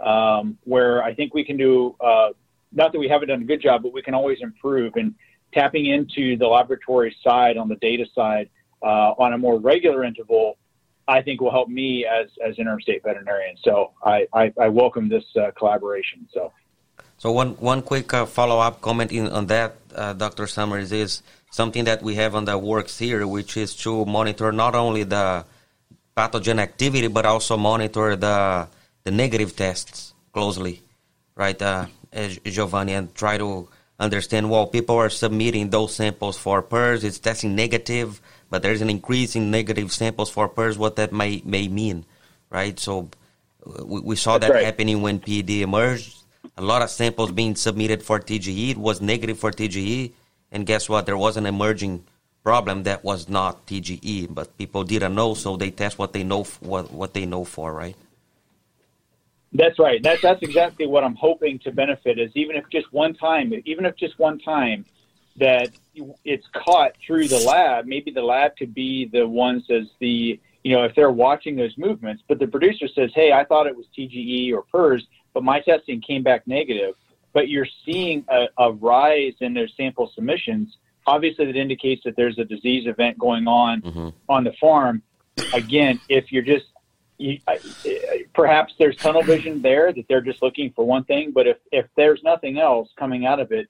um, 0.00 0.58
where 0.64 1.02
I 1.02 1.14
think 1.14 1.34
we 1.34 1.44
can 1.44 1.56
do, 1.56 1.96
uh, 2.00 2.30
not 2.72 2.92
that 2.92 2.98
we 2.98 3.08
haven't 3.08 3.28
done 3.28 3.42
a 3.42 3.44
good 3.44 3.62
job, 3.62 3.82
but 3.82 3.92
we 3.92 4.02
can 4.02 4.14
always 4.14 4.38
improve. 4.40 4.94
And 4.96 5.14
tapping 5.52 5.86
into 5.86 6.36
the 6.36 6.46
laboratory 6.46 7.14
side 7.22 7.56
on 7.56 7.68
the 7.68 7.76
data 7.76 8.04
side 8.14 8.50
uh, 8.82 9.14
on 9.18 9.32
a 9.32 9.38
more 9.38 9.58
regular 9.58 10.04
interval, 10.04 10.58
I 11.06 11.22
think 11.22 11.40
will 11.40 11.50
help 11.50 11.68
me 11.68 12.04
as, 12.06 12.28
as 12.44 12.58
interim 12.58 12.80
state 12.80 13.02
veterinarian. 13.02 13.56
So 13.62 13.92
I, 14.02 14.26
I, 14.32 14.52
I 14.60 14.68
welcome 14.68 15.08
this 15.08 15.24
uh, 15.36 15.50
collaboration. 15.56 16.28
So. 16.32 16.52
So 17.18 17.30
one 17.30 17.50
one 17.56 17.80
quick 17.82 18.12
uh, 18.12 18.26
follow 18.26 18.58
up 18.58 18.80
comment 18.80 19.12
in, 19.12 19.28
on 19.28 19.46
that, 19.46 19.76
uh, 19.94 20.12
Dr. 20.12 20.46
Summers, 20.46 20.92
is 20.92 21.22
something 21.50 21.84
that 21.84 22.02
we 22.02 22.16
have 22.16 22.34
on 22.34 22.44
the 22.44 22.58
works 22.58 22.98
here, 22.98 23.26
which 23.26 23.56
is 23.56 23.74
to 23.76 24.04
monitor 24.04 24.50
not 24.52 24.74
only 24.74 25.04
the 25.04 25.44
pathogen 26.16 26.60
activity 26.60 27.08
but 27.08 27.26
also 27.26 27.56
monitor 27.56 28.16
the 28.16 28.68
the 29.04 29.10
negative 29.10 29.54
tests 29.54 30.14
closely, 30.32 30.82
right, 31.34 31.60
uh, 31.60 31.86
as 32.12 32.38
Giovanni, 32.38 32.94
and 32.94 33.14
try 33.14 33.38
to 33.38 33.68
understand. 34.00 34.50
Well, 34.50 34.66
people 34.66 34.96
are 34.96 35.10
submitting 35.10 35.70
those 35.70 35.94
samples 35.94 36.38
for 36.38 36.62
PRRS, 36.62 37.04
it's 37.04 37.18
testing 37.18 37.54
negative, 37.54 38.20
but 38.50 38.62
there's 38.62 38.80
an 38.80 38.90
increase 38.90 39.36
in 39.36 39.50
negative 39.50 39.92
samples 39.92 40.30
for 40.30 40.48
PRRS. 40.48 40.78
What 40.78 40.96
that 40.96 41.12
may 41.12 41.42
may 41.44 41.68
mean, 41.68 42.04
right? 42.50 42.78
So 42.78 43.10
we, 43.84 44.00
we 44.00 44.16
saw 44.16 44.38
That's 44.38 44.50
that 44.50 44.56
right. 44.56 44.64
happening 44.64 45.02
when 45.02 45.20
PED 45.20 45.50
emerged 45.50 46.16
a 46.56 46.62
lot 46.62 46.82
of 46.82 46.90
samples 46.90 47.32
being 47.32 47.56
submitted 47.56 48.02
for 48.02 48.20
TGE. 48.20 48.70
It 48.70 48.78
was 48.78 49.00
negative 49.00 49.38
for 49.38 49.50
TGE, 49.50 50.12
and 50.50 50.66
guess 50.66 50.88
what? 50.88 51.06
There 51.06 51.16
was 51.18 51.36
an 51.36 51.46
emerging 51.46 52.04
problem 52.42 52.82
that 52.84 53.04
was 53.04 53.28
not 53.28 53.66
TGE, 53.66 54.32
but 54.32 54.56
people 54.58 54.84
didn't 54.84 55.14
know, 55.14 55.34
so 55.34 55.56
they 55.56 55.70
test 55.70 55.98
what 55.98 56.12
they 56.12 56.24
know 56.24 56.44
what 56.60 56.90
what 56.90 57.12
they 57.12 57.26
know 57.26 57.44
for, 57.44 57.72
right? 57.72 57.96
That's 59.54 59.78
right. 59.78 60.02
That's 60.02 60.20
that's 60.20 60.42
exactly 60.42 60.86
what 60.86 61.04
I'm 61.04 61.14
hoping 61.14 61.60
to 61.60 61.70
benefit 61.70 62.18
is 62.18 62.30
even 62.34 62.56
if 62.56 62.64
just 62.70 62.92
one 62.92 63.14
time, 63.14 63.52
even 63.64 63.84
if 63.86 63.96
just 63.96 64.18
one 64.18 64.38
time 64.40 64.84
that 65.36 65.68
it's 66.24 66.46
caught 66.52 66.92
through 67.04 67.28
the 67.28 67.38
lab, 67.38 67.86
maybe 67.86 68.10
the 68.10 68.22
lab 68.22 68.56
could 68.56 68.74
be 68.74 69.06
the 69.06 69.26
ones 69.26 69.64
as 69.70 69.84
the 70.00 70.38
you 70.64 70.76
know 70.76 70.82
if 70.82 70.94
they're 70.96 71.12
watching 71.12 71.54
those 71.54 71.76
movements, 71.78 72.22
but 72.28 72.40
the 72.40 72.48
producer 72.48 72.88
says, 72.88 73.10
"Hey, 73.14 73.30
I 73.32 73.44
thought 73.44 73.66
it 73.68 73.76
was 73.76 73.86
TGE 73.96 74.52
or 74.52 74.64
PRRS, 74.72 75.02
but 75.32 75.44
my 75.44 75.60
testing 75.60 76.00
came 76.00 76.22
back 76.24 76.46
negative." 76.48 76.94
But 77.32 77.48
you're 77.48 77.66
seeing 77.84 78.24
a, 78.28 78.46
a 78.58 78.72
rise 78.72 79.34
in 79.40 79.54
their 79.54 79.68
sample 79.68 80.10
submissions. 80.14 80.78
Obviously, 81.06 81.46
that 81.46 81.56
indicates 81.56 82.02
that 82.04 82.16
there's 82.16 82.38
a 82.38 82.44
disease 82.44 82.86
event 82.86 83.18
going 83.18 83.46
on 83.46 83.82
Mhm. 83.82 84.12
on 84.28 84.42
the 84.44 84.52
farm. 84.54 85.02
Again, 85.52 86.00
if 86.08 86.32
you're 86.32 86.44
just 86.44 86.66
you, 87.18 87.38
I- 87.46 88.24
perhaps 88.34 88.74
there's 88.78 88.96
tunnel 88.96 89.22
vision 89.22 89.62
there 89.62 89.92
that 89.92 90.04
they're 90.08 90.20
just 90.20 90.42
looking 90.42 90.72
for 90.74 90.84
one 90.84 91.04
thing, 91.04 91.32
but 91.32 91.46
if, 91.46 91.56
if 91.72 91.86
there's 91.96 92.22
nothing 92.22 92.58
else 92.58 92.88
coming 92.98 93.26
out 93.26 93.40
of 93.40 93.52
it, 93.52 93.68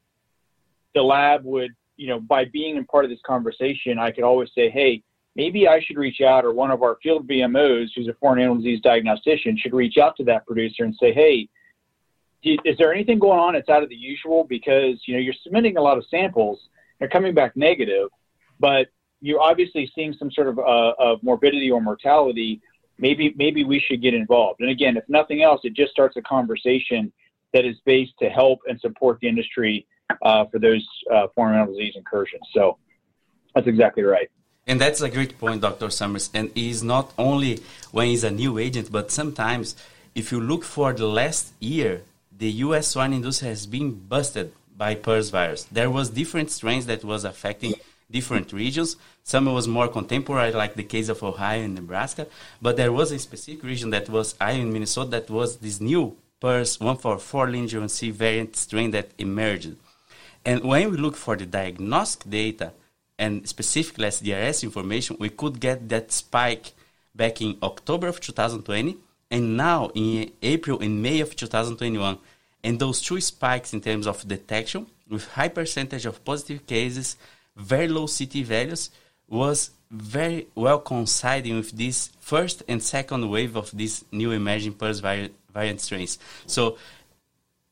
the 0.95 1.03
lab 1.03 1.45
would, 1.45 1.73
you 1.97 2.09
know, 2.09 2.21
by 2.21 2.45
being 2.47 2.77
in 2.77 2.85
part 2.87 3.05
of 3.05 3.11
this 3.11 3.21
conversation, 3.27 3.99
I 3.99 4.11
could 4.11 4.25
always 4.25 4.51
say, 4.55 4.71
hey, 4.71 5.03
maybe 5.37 5.69
I 5.69 5.81
should 5.81 5.97
reach 5.97 6.21
out, 6.21 6.45
or 6.45 6.53
one 6.53 6.71
of 6.71 6.83
our 6.83 6.97
field 7.03 7.29
VMOs, 7.29 7.89
who's 7.95 8.09
a 8.09 8.15
foreign 8.15 8.41
animal 8.41 8.57
disease 8.57 8.81
diagnostician, 8.81 9.57
should 9.59 9.75
reach 9.75 9.99
out 9.99 10.17
to 10.17 10.25
that 10.25 10.47
producer 10.47 10.85
and 10.85 10.95
say, 11.01 11.13
hey, 11.13 11.49
is 12.43 12.77
there 12.79 12.93
anything 12.93 13.19
going 13.19 13.39
on 13.39 13.55
that's 13.55 13.69
out 13.69 13.83
of 13.83 13.89
the 13.89 13.97
usual? 13.97 14.45
Because, 14.45 15.01
you 15.07 15.15
know, 15.15 15.21
you're 15.21 15.35
submitting 15.43 15.77
a 15.77 15.81
lot 15.83 15.99
of 15.99 16.05
samples, 16.11 16.61
they're 16.99 17.09
coming 17.09 17.35
back 17.35 17.57
negative, 17.57 18.09
but 18.61 18.89
you're 19.21 19.41
obviously 19.41 19.91
seeing 19.95 20.13
some 20.13 20.31
sort 20.31 20.49
of, 20.49 20.59
uh, 20.59 20.93
of 20.99 21.23
morbidity 21.23 21.71
or 21.71 21.81
mortality 21.81 22.61
maybe 22.99 23.35
maybe 23.37 23.65
we 23.65 23.81
should 23.81 24.03
get 24.03 24.15
involved. 24.15 24.61
And 24.61 24.71
again, 24.71 24.97
if 24.97 25.05
nothing 25.09 25.43
else, 25.43 25.61
it 25.65 25.75
just 25.75 25.93
starts 25.93 26.17
a 26.17 26.23
conversation 26.23 27.13
that 27.53 27.65
is 27.65 27.77
based 27.85 28.13
to 28.21 28.29
help 28.29 28.61
and 28.69 28.81
support 28.81 29.19
the 29.21 29.29
industry 29.29 29.87
uh, 30.23 30.45
for 30.47 30.59
those 30.59 30.87
uh, 31.13 31.27
foreign 31.35 31.67
disease 31.67 31.95
incursions. 31.97 32.43
So 32.53 32.79
that's 33.55 33.67
exactly 33.67 34.03
right. 34.03 34.29
And 34.67 34.81
that's 34.81 35.01
a 35.03 35.11
great 35.11 35.39
point, 35.39 35.61
Dr. 35.61 35.91
Summers. 35.91 36.31
And 36.35 36.51
is 36.55 36.83
not 36.83 37.13
only 37.19 37.63
when 37.93 38.09
he's 38.09 38.25
a 38.25 38.31
new 38.31 38.59
agent, 38.59 38.91
but 38.91 39.11
sometimes 39.11 39.77
if 40.15 40.33
you 40.33 40.41
look 40.41 40.65
for 40.65 40.93
the 40.93 41.07
last 41.07 41.53
year, 41.61 42.03
the 42.37 42.51
U.S. 42.67 42.89
swine 42.89 43.13
industry 43.13 43.49
has 43.49 43.67
been 43.67 43.93
busted 43.93 44.53
by 44.77 44.95
PRRS 44.95 45.31
virus. 45.31 45.65
There 45.65 45.91
was 45.91 46.11
different 46.11 46.51
strains 46.51 46.87
that 46.87 47.05
was 47.05 47.25
affecting 47.25 47.75
different 48.15 48.53
regions. 48.53 48.97
Some 49.25 49.53
was 49.59 49.67
more 49.67 49.89
contemporary, 49.89 50.53
like 50.53 50.75
the 50.75 50.91
case 50.95 51.09
of 51.11 51.23
Ohio 51.23 51.63
and 51.63 51.75
Nebraska. 51.75 52.27
But 52.63 52.77
there 52.77 52.93
was 52.93 53.11
a 53.11 53.19
specific 53.19 53.63
region 53.65 53.91
that 53.91 54.09
was 54.09 54.37
Iowa 54.41 54.63
and 54.63 54.73
Minnesota 54.73 55.11
that 55.17 55.31
was 55.31 55.57
this 55.57 55.81
new 55.81 56.17
PRRS 56.41 56.81
144 56.81 57.51
lineage 57.51 57.91
C 57.91 58.11
variant 58.11 58.55
strain 58.57 58.91
that 58.93 59.09
emerged. 59.19 59.75
And 60.45 60.63
when 60.63 60.91
we 60.91 60.97
look 60.97 61.17
for 61.17 61.37
the 61.37 61.47
diagnostic 61.47 62.31
data 62.31 62.73
and 63.19 63.49
specifically 63.49 64.09
SDRS 64.09 64.63
information, 64.63 65.17
we 65.19 65.31
could 65.31 65.59
get 65.59 65.89
that 65.89 66.13
spike 66.13 66.73
back 67.15 67.41
in 67.41 67.57
October 67.63 68.09
of 68.09 68.21
2020 68.21 68.97
and 69.31 69.57
now 69.57 69.91
in 69.95 70.31
April 70.43 70.79
and 70.81 71.03
May 71.03 71.21
of 71.21 71.35
2021. 71.35 72.19
And 72.63 72.79
those 72.79 73.01
two 73.01 73.21
spikes 73.21 73.73
in 73.73 73.81
terms 73.81 74.07
of 74.07 74.27
detection 74.29 74.87
with 75.09 75.29
high 75.29 75.49
percentage 75.49 76.07
of 76.07 76.25
positive 76.25 76.67
cases, 76.67 77.17
very 77.57 77.89
low 77.89 78.07
CT 78.07 78.45
values, 78.45 78.91
was 79.29 79.71
very 79.91 80.47
well 80.55 80.81
coinciding 80.81 81.57
with 81.57 81.71
this 81.73 82.11
first 82.21 82.63
and 82.69 82.83
second 82.83 83.29
wave 83.29 83.57
of 83.57 83.71
this 83.73 84.05
new 84.11 84.33
emerging 84.33 84.75
PRRS 84.75 85.01
vari- 85.01 85.31
variant 85.53 85.81
strains. 85.81 86.19
So 86.47 86.77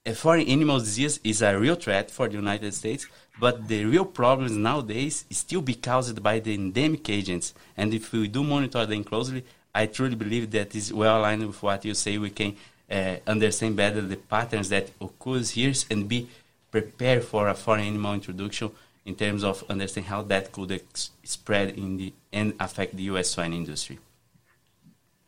a 0.05 0.15
foreign 0.15 0.47
animal 0.47 0.79
disease 0.79 1.21
is 1.25 1.43
a 1.43 1.59
real 1.59 1.75
threat 1.75 2.11
for 2.11 2.29
the 2.29 2.35
United 2.35 2.73
States, 2.75 3.07
but 3.41 3.69
the 3.69 3.85
real 3.85 4.05
problems 4.05 4.53
nowadays 4.53 5.25
still 5.31 5.63
be 5.63 5.75
caused 5.75 6.23
by 6.23 6.39
the 6.39 6.55
endemic 6.55 7.09
agents. 7.09 7.55
And 7.77 7.95
if 7.95 8.13
we 8.13 8.29
do 8.29 8.43
monitor 8.45 8.85
them 8.87 9.05
closely, 9.05 9.45
I 9.75 9.87
truly 9.87 10.15
believe 10.15 10.51
that 10.51 10.75
is 10.75 10.93
well 10.93 11.19
aligned 11.19 11.47
with 11.47 11.63
what 11.63 11.85
you 11.85 11.95
say. 11.95 12.19
We 12.19 12.31
can 12.31 12.57
uh, 12.91 13.17
understand 13.27 13.77
better 13.77 14.01
the 14.01 14.17
patterns 14.17 14.69
that 14.69 14.91
occurs 15.01 15.51
here 15.51 15.73
and 15.91 16.09
be 16.09 16.29
prepared 16.71 17.25
for 17.25 17.49
a 17.49 17.55
foreign 17.55 17.85
animal 17.85 18.15
introduction 18.15 18.71
in 19.05 19.15
terms 19.15 19.43
of 19.45 19.65
understanding 19.69 20.09
how 20.09 20.23
that 20.23 20.53
could 20.53 20.83
spread 21.25 21.71
in 21.71 21.97
the 21.97 22.13
and 22.33 22.55
affect 22.61 22.97
the 22.97 23.03
U.S. 23.05 23.31
swine 23.31 23.53
industry. 23.53 23.99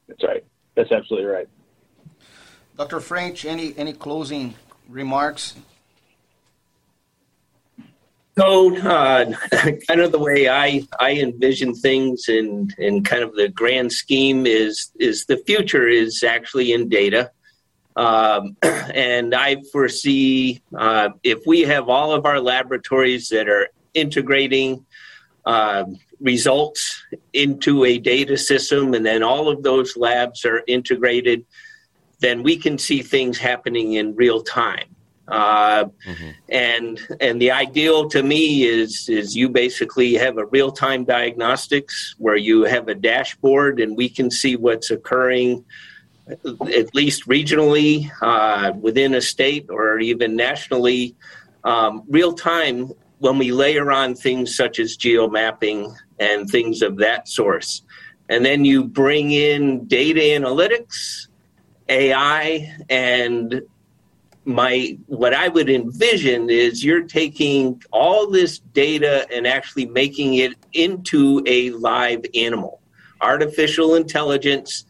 That's 0.08 0.22
right. 0.22 0.44
That's 0.74 0.92
absolutely 0.92 1.28
right. 1.28 1.48
Dr. 2.76 3.00
French, 3.00 3.44
any 3.44 3.76
any 3.76 3.92
closing 3.92 4.54
remarks? 4.88 5.54
So, 8.36 8.76
uh, 8.78 9.32
kind 9.52 10.00
of 10.00 10.10
the 10.10 10.18
way 10.18 10.48
I, 10.48 10.84
I 10.98 11.12
envision 11.12 11.72
things 11.72 12.28
and, 12.28 12.74
and 12.78 13.04
kind 13.04 13.22
of 13.22 13.36
the 13.36 13.48
grand 13.48 13.92
scheme 13.92 14.44
is 14.44 14.90
is 14.98 15.26
the 15.26 15.36
future 15.46 15.86
is 15.86 16.22
actually 16.22 16.72
in 16.72 16.88
data. 16.88 17.30
Um, 17.96 18.56
and 18.62 19.34
I 19.34 19.62
foresee 19.72 20.62
uh, 20.76 21.10
if 21.22 21.46
we 21.46 21.62
have 21.62 21.88
all 21.88 22.12
of 22.12 22.26
our 22.26 22.40
laboratories 22.40 23.28
that 23.28 23.48
are 23.48 23.68
integrating 23.94 24.84
uh, 25.46 25.84
results 26.20 27.04
into 27.32 27.84
a 27.84 27.98
data 27.98 28.36
system, 28.36 28.94
and 28.94 29.04
then 29.04 29.22
all 29.22 29.48
of 29.48 29.62
those 29.62 29.96
labs 29.96 30.44
are 30.44 30.62
integrated, 30.66 31.44
then 32.20 32.42
we 32.42 32.56
can 32.56 32.78
see 32.78 33.02
things 33.02 33.38
happening 33.38 33.94
in 33.94 34.16
real 34.16 34.42
time. 34.42 34.94
Uh, 35.28 35.84
mm-hmm. 36.06 36.30
And 36.50 37.00
and 37.20 37.40
the 37.40 37.50
ideal 37.50 38.08
to 38.10 38.22
me 38.22 38.64
is 38.64 39.08
is 39.08 39.34
you 39.34 39.48
basically 39.48 40.14
have 40.14 40.36
a 40.36 40.44
real 40.46 40.70
time 40.70 41.04
diagnostics 41.04 42.14
where 42.18 42.36
you 42.36 42.64
have 42.64 42.88
a 42.88 42.94
dashboard 42.94 43.80
and 43.80 43.96
we 43.96 44.08
can 44.08 44.30
see 44.30 44.56
what's 44.56 44.90
occurring 44.90 45.64
at 46.28 46.94
least 46.94 47.28
regionally 47.28 48.10
uh, 48.22 48.72
within 48.72 49.14
a 49.14 49.20
state 49.20 49.66
or 49.68 49.98
even 49.98 50.36
nationally, 50.36 51.14
um, 51.64 52.02
real 52.08 52.32
time 52.32 52.90
when 53.18 53.38
we 53.38 53.52
layer 53.52 53.90
on 53.90 54.14
things 54.14 54.56
such 54.56 54.78
as 54.78 54.96
geomapping 54.96 55.94
and 56.18 56.48
things 56.48 56.82
of 56.82 56.96
that 56.96 57.28
source. 57.28 57.82
And 58.28 58.44
then 58.44 58.64
you 58.64 58.84
bring 58.84 59.32
in 59.32 59.86
data 59.86 60.20
analytics, 60.20 61.28
AI, 61.88 62.74
and 62.88 63.62
my 64.46 64.98
what 65.06 65.32
I 65.32 65.48
would 65.48 65.70
envision 65.70 66.50
is 66.50 66.84
you're 66.84 67.04
taking 67.04 67.82
all 67.92 68.30
this 68.30 68.58
data 68.58 69.26
and 69.32 69.46
actually 69.46 69.86
making 69.86 70.34
it 70.34 70.52
into 70.72 71.42
a 71.46 71.70
live 71.70 72.24
animal. 72.34 72.80
Artificial 73.20 73.94
intelligence 73.94 74.84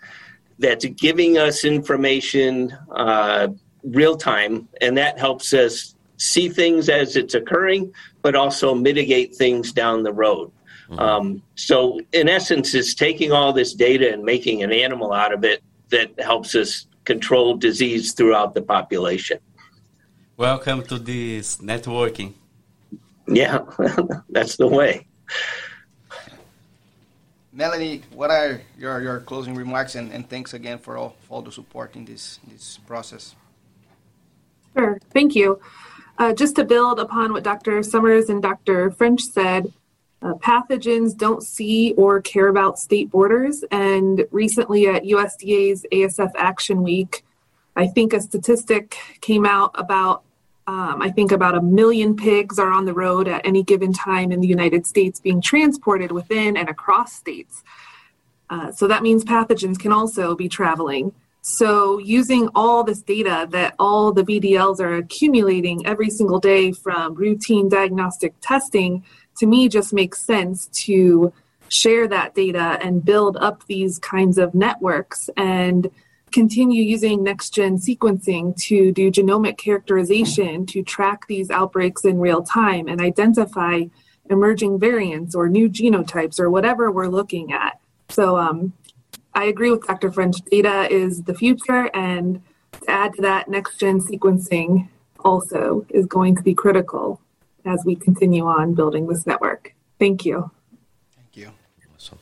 that's 0.58 0.84
giving 0.84 1.38
us 1.38 1.64
information 1.64 2.76
uh, 2.90 3.48
real 3.82 4.16
time, 4.16 4.68
and 4.80 4.96
that 4.96 5.18
helps 5.18 5.52
us 5.52 5.94
see 6.16 6.48
things 6.48 6.88
as 6.88 7.16
it's 7.16 7.34
occurring, 7.34 7.92
but 8.22 8.34
also 8.34 8.74
mitigate 8.74 9.34
things 9.34 9.72
down 9.72 10.02
the 10.02 10.12
road. 10.12 10.50
Mm-hmm. 10.88 10.98
Um, 10.98 11.42
so, 11.54 12.00
in 12.12 12.28
essence, 12.28 12.74
it's 12.74 12.94
taking 12.94 13.32
all 13.32 13.52
this 13.52 13.74
data 13.74 14.12
and 14.12 14.22
making 14.22 14.62
an 14.62 14.72
animal 14.72 15.12
out 15.12 15.32
of 15.32 15.44
it 15.44 15.62
that 15.90 16.18
helps 16.20 16.54
us 16.54 16.86
control 17.04 17.56
disease 17.56 18.12
throughout 18.12 18.54
the 18.54 18.62
population. 18.62 19.38
Welcome 20.36 20.82
to 20.84 20.98
this 20.98 21.58
networking. 21.58 22.34
Yeah, 23.26 23.60
that's 24.28 24.56
the 24.56 24.66
way. 24.66 25.06
Melanie, 27.54 28.02
what 28.12 28.30
are 28.30 28.60
your, 28.76 29.00
your 29.00 29.20
closing 29.20 29.54
remarks 29.54 29.94
and, 29.94 30.12
and 30.12 30.28
thanks 30.28 30.54
again 30.54 30.78
for 30.78 30.96
all, 30.96 31.16
all 31.28 31.40
the 31.40 31.52
support 31.52 31.94
in 31.94 32.04
this, 32.04 32.40
this 32.48 32.78
process? 32.84 33.36
Sure, 34.76 34.98
thank 35.12 35.36
you. 35.36 35.60
Uh, 36.18 36.32
just 36.32 36.56
to 36.56 36.64
build 36.64 36.98
upon 36.98 37.32
what 37.32 37.44
Dr. 37.44 37.82
Summers 37.84 38.28
and 38.28 38.42
Dr. 38.42 38.90
French 38.90 39.22
said, 39.22 39.72
uh, 40.20 40.34
pathogens 40.34 41.16
don't 41.16 41.42
see 41.42 41.92
or 41.96 42.20
care 42.20 42.48
about 42.48 42.78
state 42.78 43.10
borders. 43.10 43.62
And 43.70 44.26
recently 44.32 44.88
at 44.88 45.04
USDA's 45.04 45.86
ASF 45.92 46.32
Action 46.36 46.82
Week, 46.82 47.24
I 47.76 47.86
think 47.86 48.12
a 48.12 48.20
statistic 48.20 48.96
came 49.20 49.46
out 49.46 49.70
about 49.74 50.24
um, 50.66 51.02
I 51.02 51.10
think 51.10 51.30
about 51.30 51.56
a 51.56 51.60
million 51.60 52.16
pigs 52.16 52.58
are 52.58 52.70
on 52.70 52.86
the 52.86 52.94
road 52.94 53.28
at 53.28 53.44
any 53.44 53.62
given 53.62 53.92
time 53.92 54.32
in 54.32 54.40
the 54.40 54.48
United 54.48 54.86
States 54.86 55.20
being 55.20 55.42
transported 55.42 56.10
within 56.10 56.56
and 56.56 56.68
across 56.68 57.12
states. 57.12 57.62
Uh, 58.48 58.72
so 58.72 58.88
that 58.88 59.02
means 59.02 59.24
pathogens 59.24 59.78
can 59.78 59.92
also 59.92 60.34
be 60.34 60.48
traveling. 60.48 61.12
So, 61.42 61.98
using 61.98 62.48
all 62.54 62.84
this 62.84 63.02
data 63.02 63.46
that 63.50 63.74
all 63.78 64.12
the 64.12 64.22
VDLs 64.22 64.80
are 64.80 64.94
accumulating 64.94 65.86
every 65.86 66.08
single 66.08 66.40
day 66.40 66.72
from 66.72 67.14
routine 67.14 67.68
diagnostic 67.68 68.32
testing, 68.40 69.04
to 69.38 69.46
me, 69.46 69.68
just 69.68 69.92
makes 69.92 70.22
sense 70.22 70.68
to 70.84 71.34
share 71.68 72.08
that 72.08 72.34
data 72.34 72.78
and 72.80 73.04
build 73.04 73.36
up 73.36 73.66
these 73.66 73.98
kinds 73.98 74.38
of 74.38 74.54
networks 74.54 75.28
and 75.36 75.90
continue 76.34 76.82
using 76.82 77.22
next 77.22 77.50
gen 77.50 77.78
sequencing 77.78 78.56
to 78.56 78.90
do 78.90 79.08
genomic 79.08 79.56
characterization 79.56 80.66
to 80.66 80.82
track 80.82 81.28
these 81.28 81.48
outbreaks 81.48 82.04
in 82.04 82.18
real 82.18 82.42
time 82.42 82.88
and 82.88 83.00
identify 83.00 83.84
emerging 84.30 84.80
variants 84.80 85.36
or 85.36 85.48
new 85.48 85.68
genotypes 85.68 86.40
or 86.40 86.50
whatever 86.50 86.90
we're 86.90 87.06
looking 87.06 87.52
at. 87.52 87.78
So 88.08 88.36
um, 88.36 88.72
I 89.32 89.44
agree 89.44 89.70
with 89.70 89.86
Dr. 89.86 90.10
French. 90.10 90.38
Data 90.50 90.92
is 90.92 91.22
the 91.22 91.34
future, 91.34 91.88
and 91.94 92.42
to 92.72 92.90
add 92.90 93.14
to 93.14 93.22
that, 93.22 93.48
next 93.48 93.78
gen 93.78 94.00
sequencing 94.00 94.88
also 95.24 95.86
is 95.90 96.04
going 96.06 96.34
to 96.34 96.42
be 96.42 96.52
critical 96.52 97.20
as 97.64 97.84
we 97.86 97.94
continue 97.94 98.44
on 98.44 98.74
building 98.74 99.06
this 99.06 99.24
network. 99.24 99.72
Thank 100.00 100.24
you. 100.24 100.50
Thank 101.14 101.36
you. 101.36 101.52
Awesome. 101.94 102.18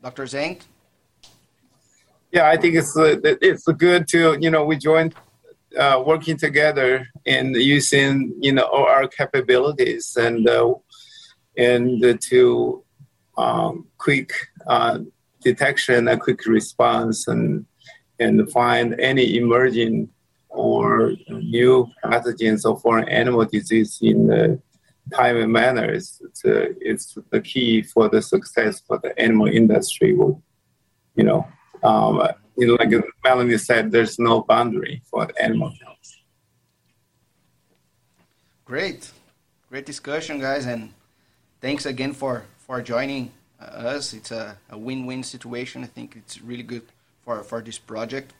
Dr. 0.00 0.24
Zhang? 0.24 0.60
Yeah, 2.34 2.48
I 2.48 2.56
think 2.56 2.74
it's 2.74 2.96
uh, 2.96 3.16
it's 3.22 3.64
good 3.64 4.08
to 4.08 4.36
you 4.40 4.50
know 4.50 4.64
we 4.64 4.76
join 4.76 5.12
uh, 5.78 6.02
working 6.04 6.36
together 6.36 7.06
and 7.26 7.54
using 7.54 8.34
you 8.40 8.52
know 8.52 8.64
all 8.64 8.86
our 8.86 9.06
capabilities 9.06 10.16
and 10.16 10.48
uh, 10.48 10.74
and 11.56 12.20
to 12.20 12.84
um, 13.38 13.86
quick 13.98 14.32
uh, 14.66 14.98
detection 15.42 16.08
and 16.08 16.20
quick 16.20 16.44
response 16.46 17.28
and 17.28 17.64
and 18.18 18.50
find 18.50 18.98
any 18.98 19.36
emerging 19.36 20.08
or 20.48 21.12
new 21.28 21.88
pathogens 22.04 22.64
or 22.64 22.80
foreign 22.80 23.08
animal 23.08 23.44
disease 23.44 23.98
in 24.02 24.26
the 24.26 24.60
timely 25.12 25.46
manner 25.46 25.92
is 25.92 26.20
it's, 26.24 26.44
uh, 26.44 26.66
it's 26.80 27.16
the 27.30 27.40
key 27.40 27.82
for 27.82 28.08
the 28.08 28.22
success 28.22 28.80
for 28.80 28.98
the 28.98 29.16
animal 29.20 29.46
industry. 29.46 30.10
You 31.16 31.22
know, 31.22 31.46
um, 31.84 32.26
you 32.56 32.66
know, 32.66 32.74
like 32.74 32.90
Melanie 33.22 33.58
said, 33.58 33.90
there's 33.90 34.18
no 34.18 34.42
boundary 34.42 35.02
for 35.04 35.28
animal 35.40 35.72
health. 35.82 35.98
Great, 38.64 39.10
great 39.68 39.84
discussion, 39.84 40.40
guys, 40.40 40.66
and 40.66 40.92
thanks 41.60 41.84
again 41.86 42.12
for 42.12 42.44
for 42.66 42.80
joining 42.80 43.30
us. 43.60 44.14
It's 44.14 44.30
a, 44.30 44.56
a 44.70 44.78
win-win 44.78 45.22
situation. 45.22 45.84
I 45.84 45.86
think 45.86 46.16
it's 46.16 46.40
really 46.40 46.62
good 46.62 46.82
for 47.24 47.42
for 47.42 47.60
this 47.60 47.78
project. 47.78 48.32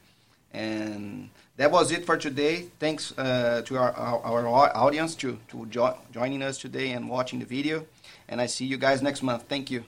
And 0.54 1.30
that 1.56 1.70
was 1.70 1.90
it 1.90 2.06
for 2.06 2.16
today. 2.16 2.66
Thanks 2.78 3.12
uh, 3.18 3.62
to 3.66 3.76
our, 3.76 3.92
our, 3.92 4.46
our, 4.46 4.76
audience 4.76 5.16
to, 5.16 5.36
to 5.48 5.66
jo- 5.66 5.98
joining 6.12 6.42
us 6.42 6.58
today 6.58 6.92
and 6.92 7.10
watching 7.10 7.40
the 7.40 7.44
video. 7.44 7.84
And 8.28 8.40
I 8.40 8.46
see 8.46 8.64
you 8.64 8.76
guys 8.76 9.02
next 9.02 9.24
month. 9.24 9.46
Thank 9.48 9.72
you. 9.72 9.82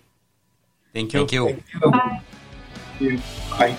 Thank 0.93 1.15
you. 1.15 1.21
Thank 1.21 1.33
you. 1.33 1.47
Thank 1.47 1.65
you. 1.73 1.91
Bye. 1.93 2.21
Bye. 2.99 3.77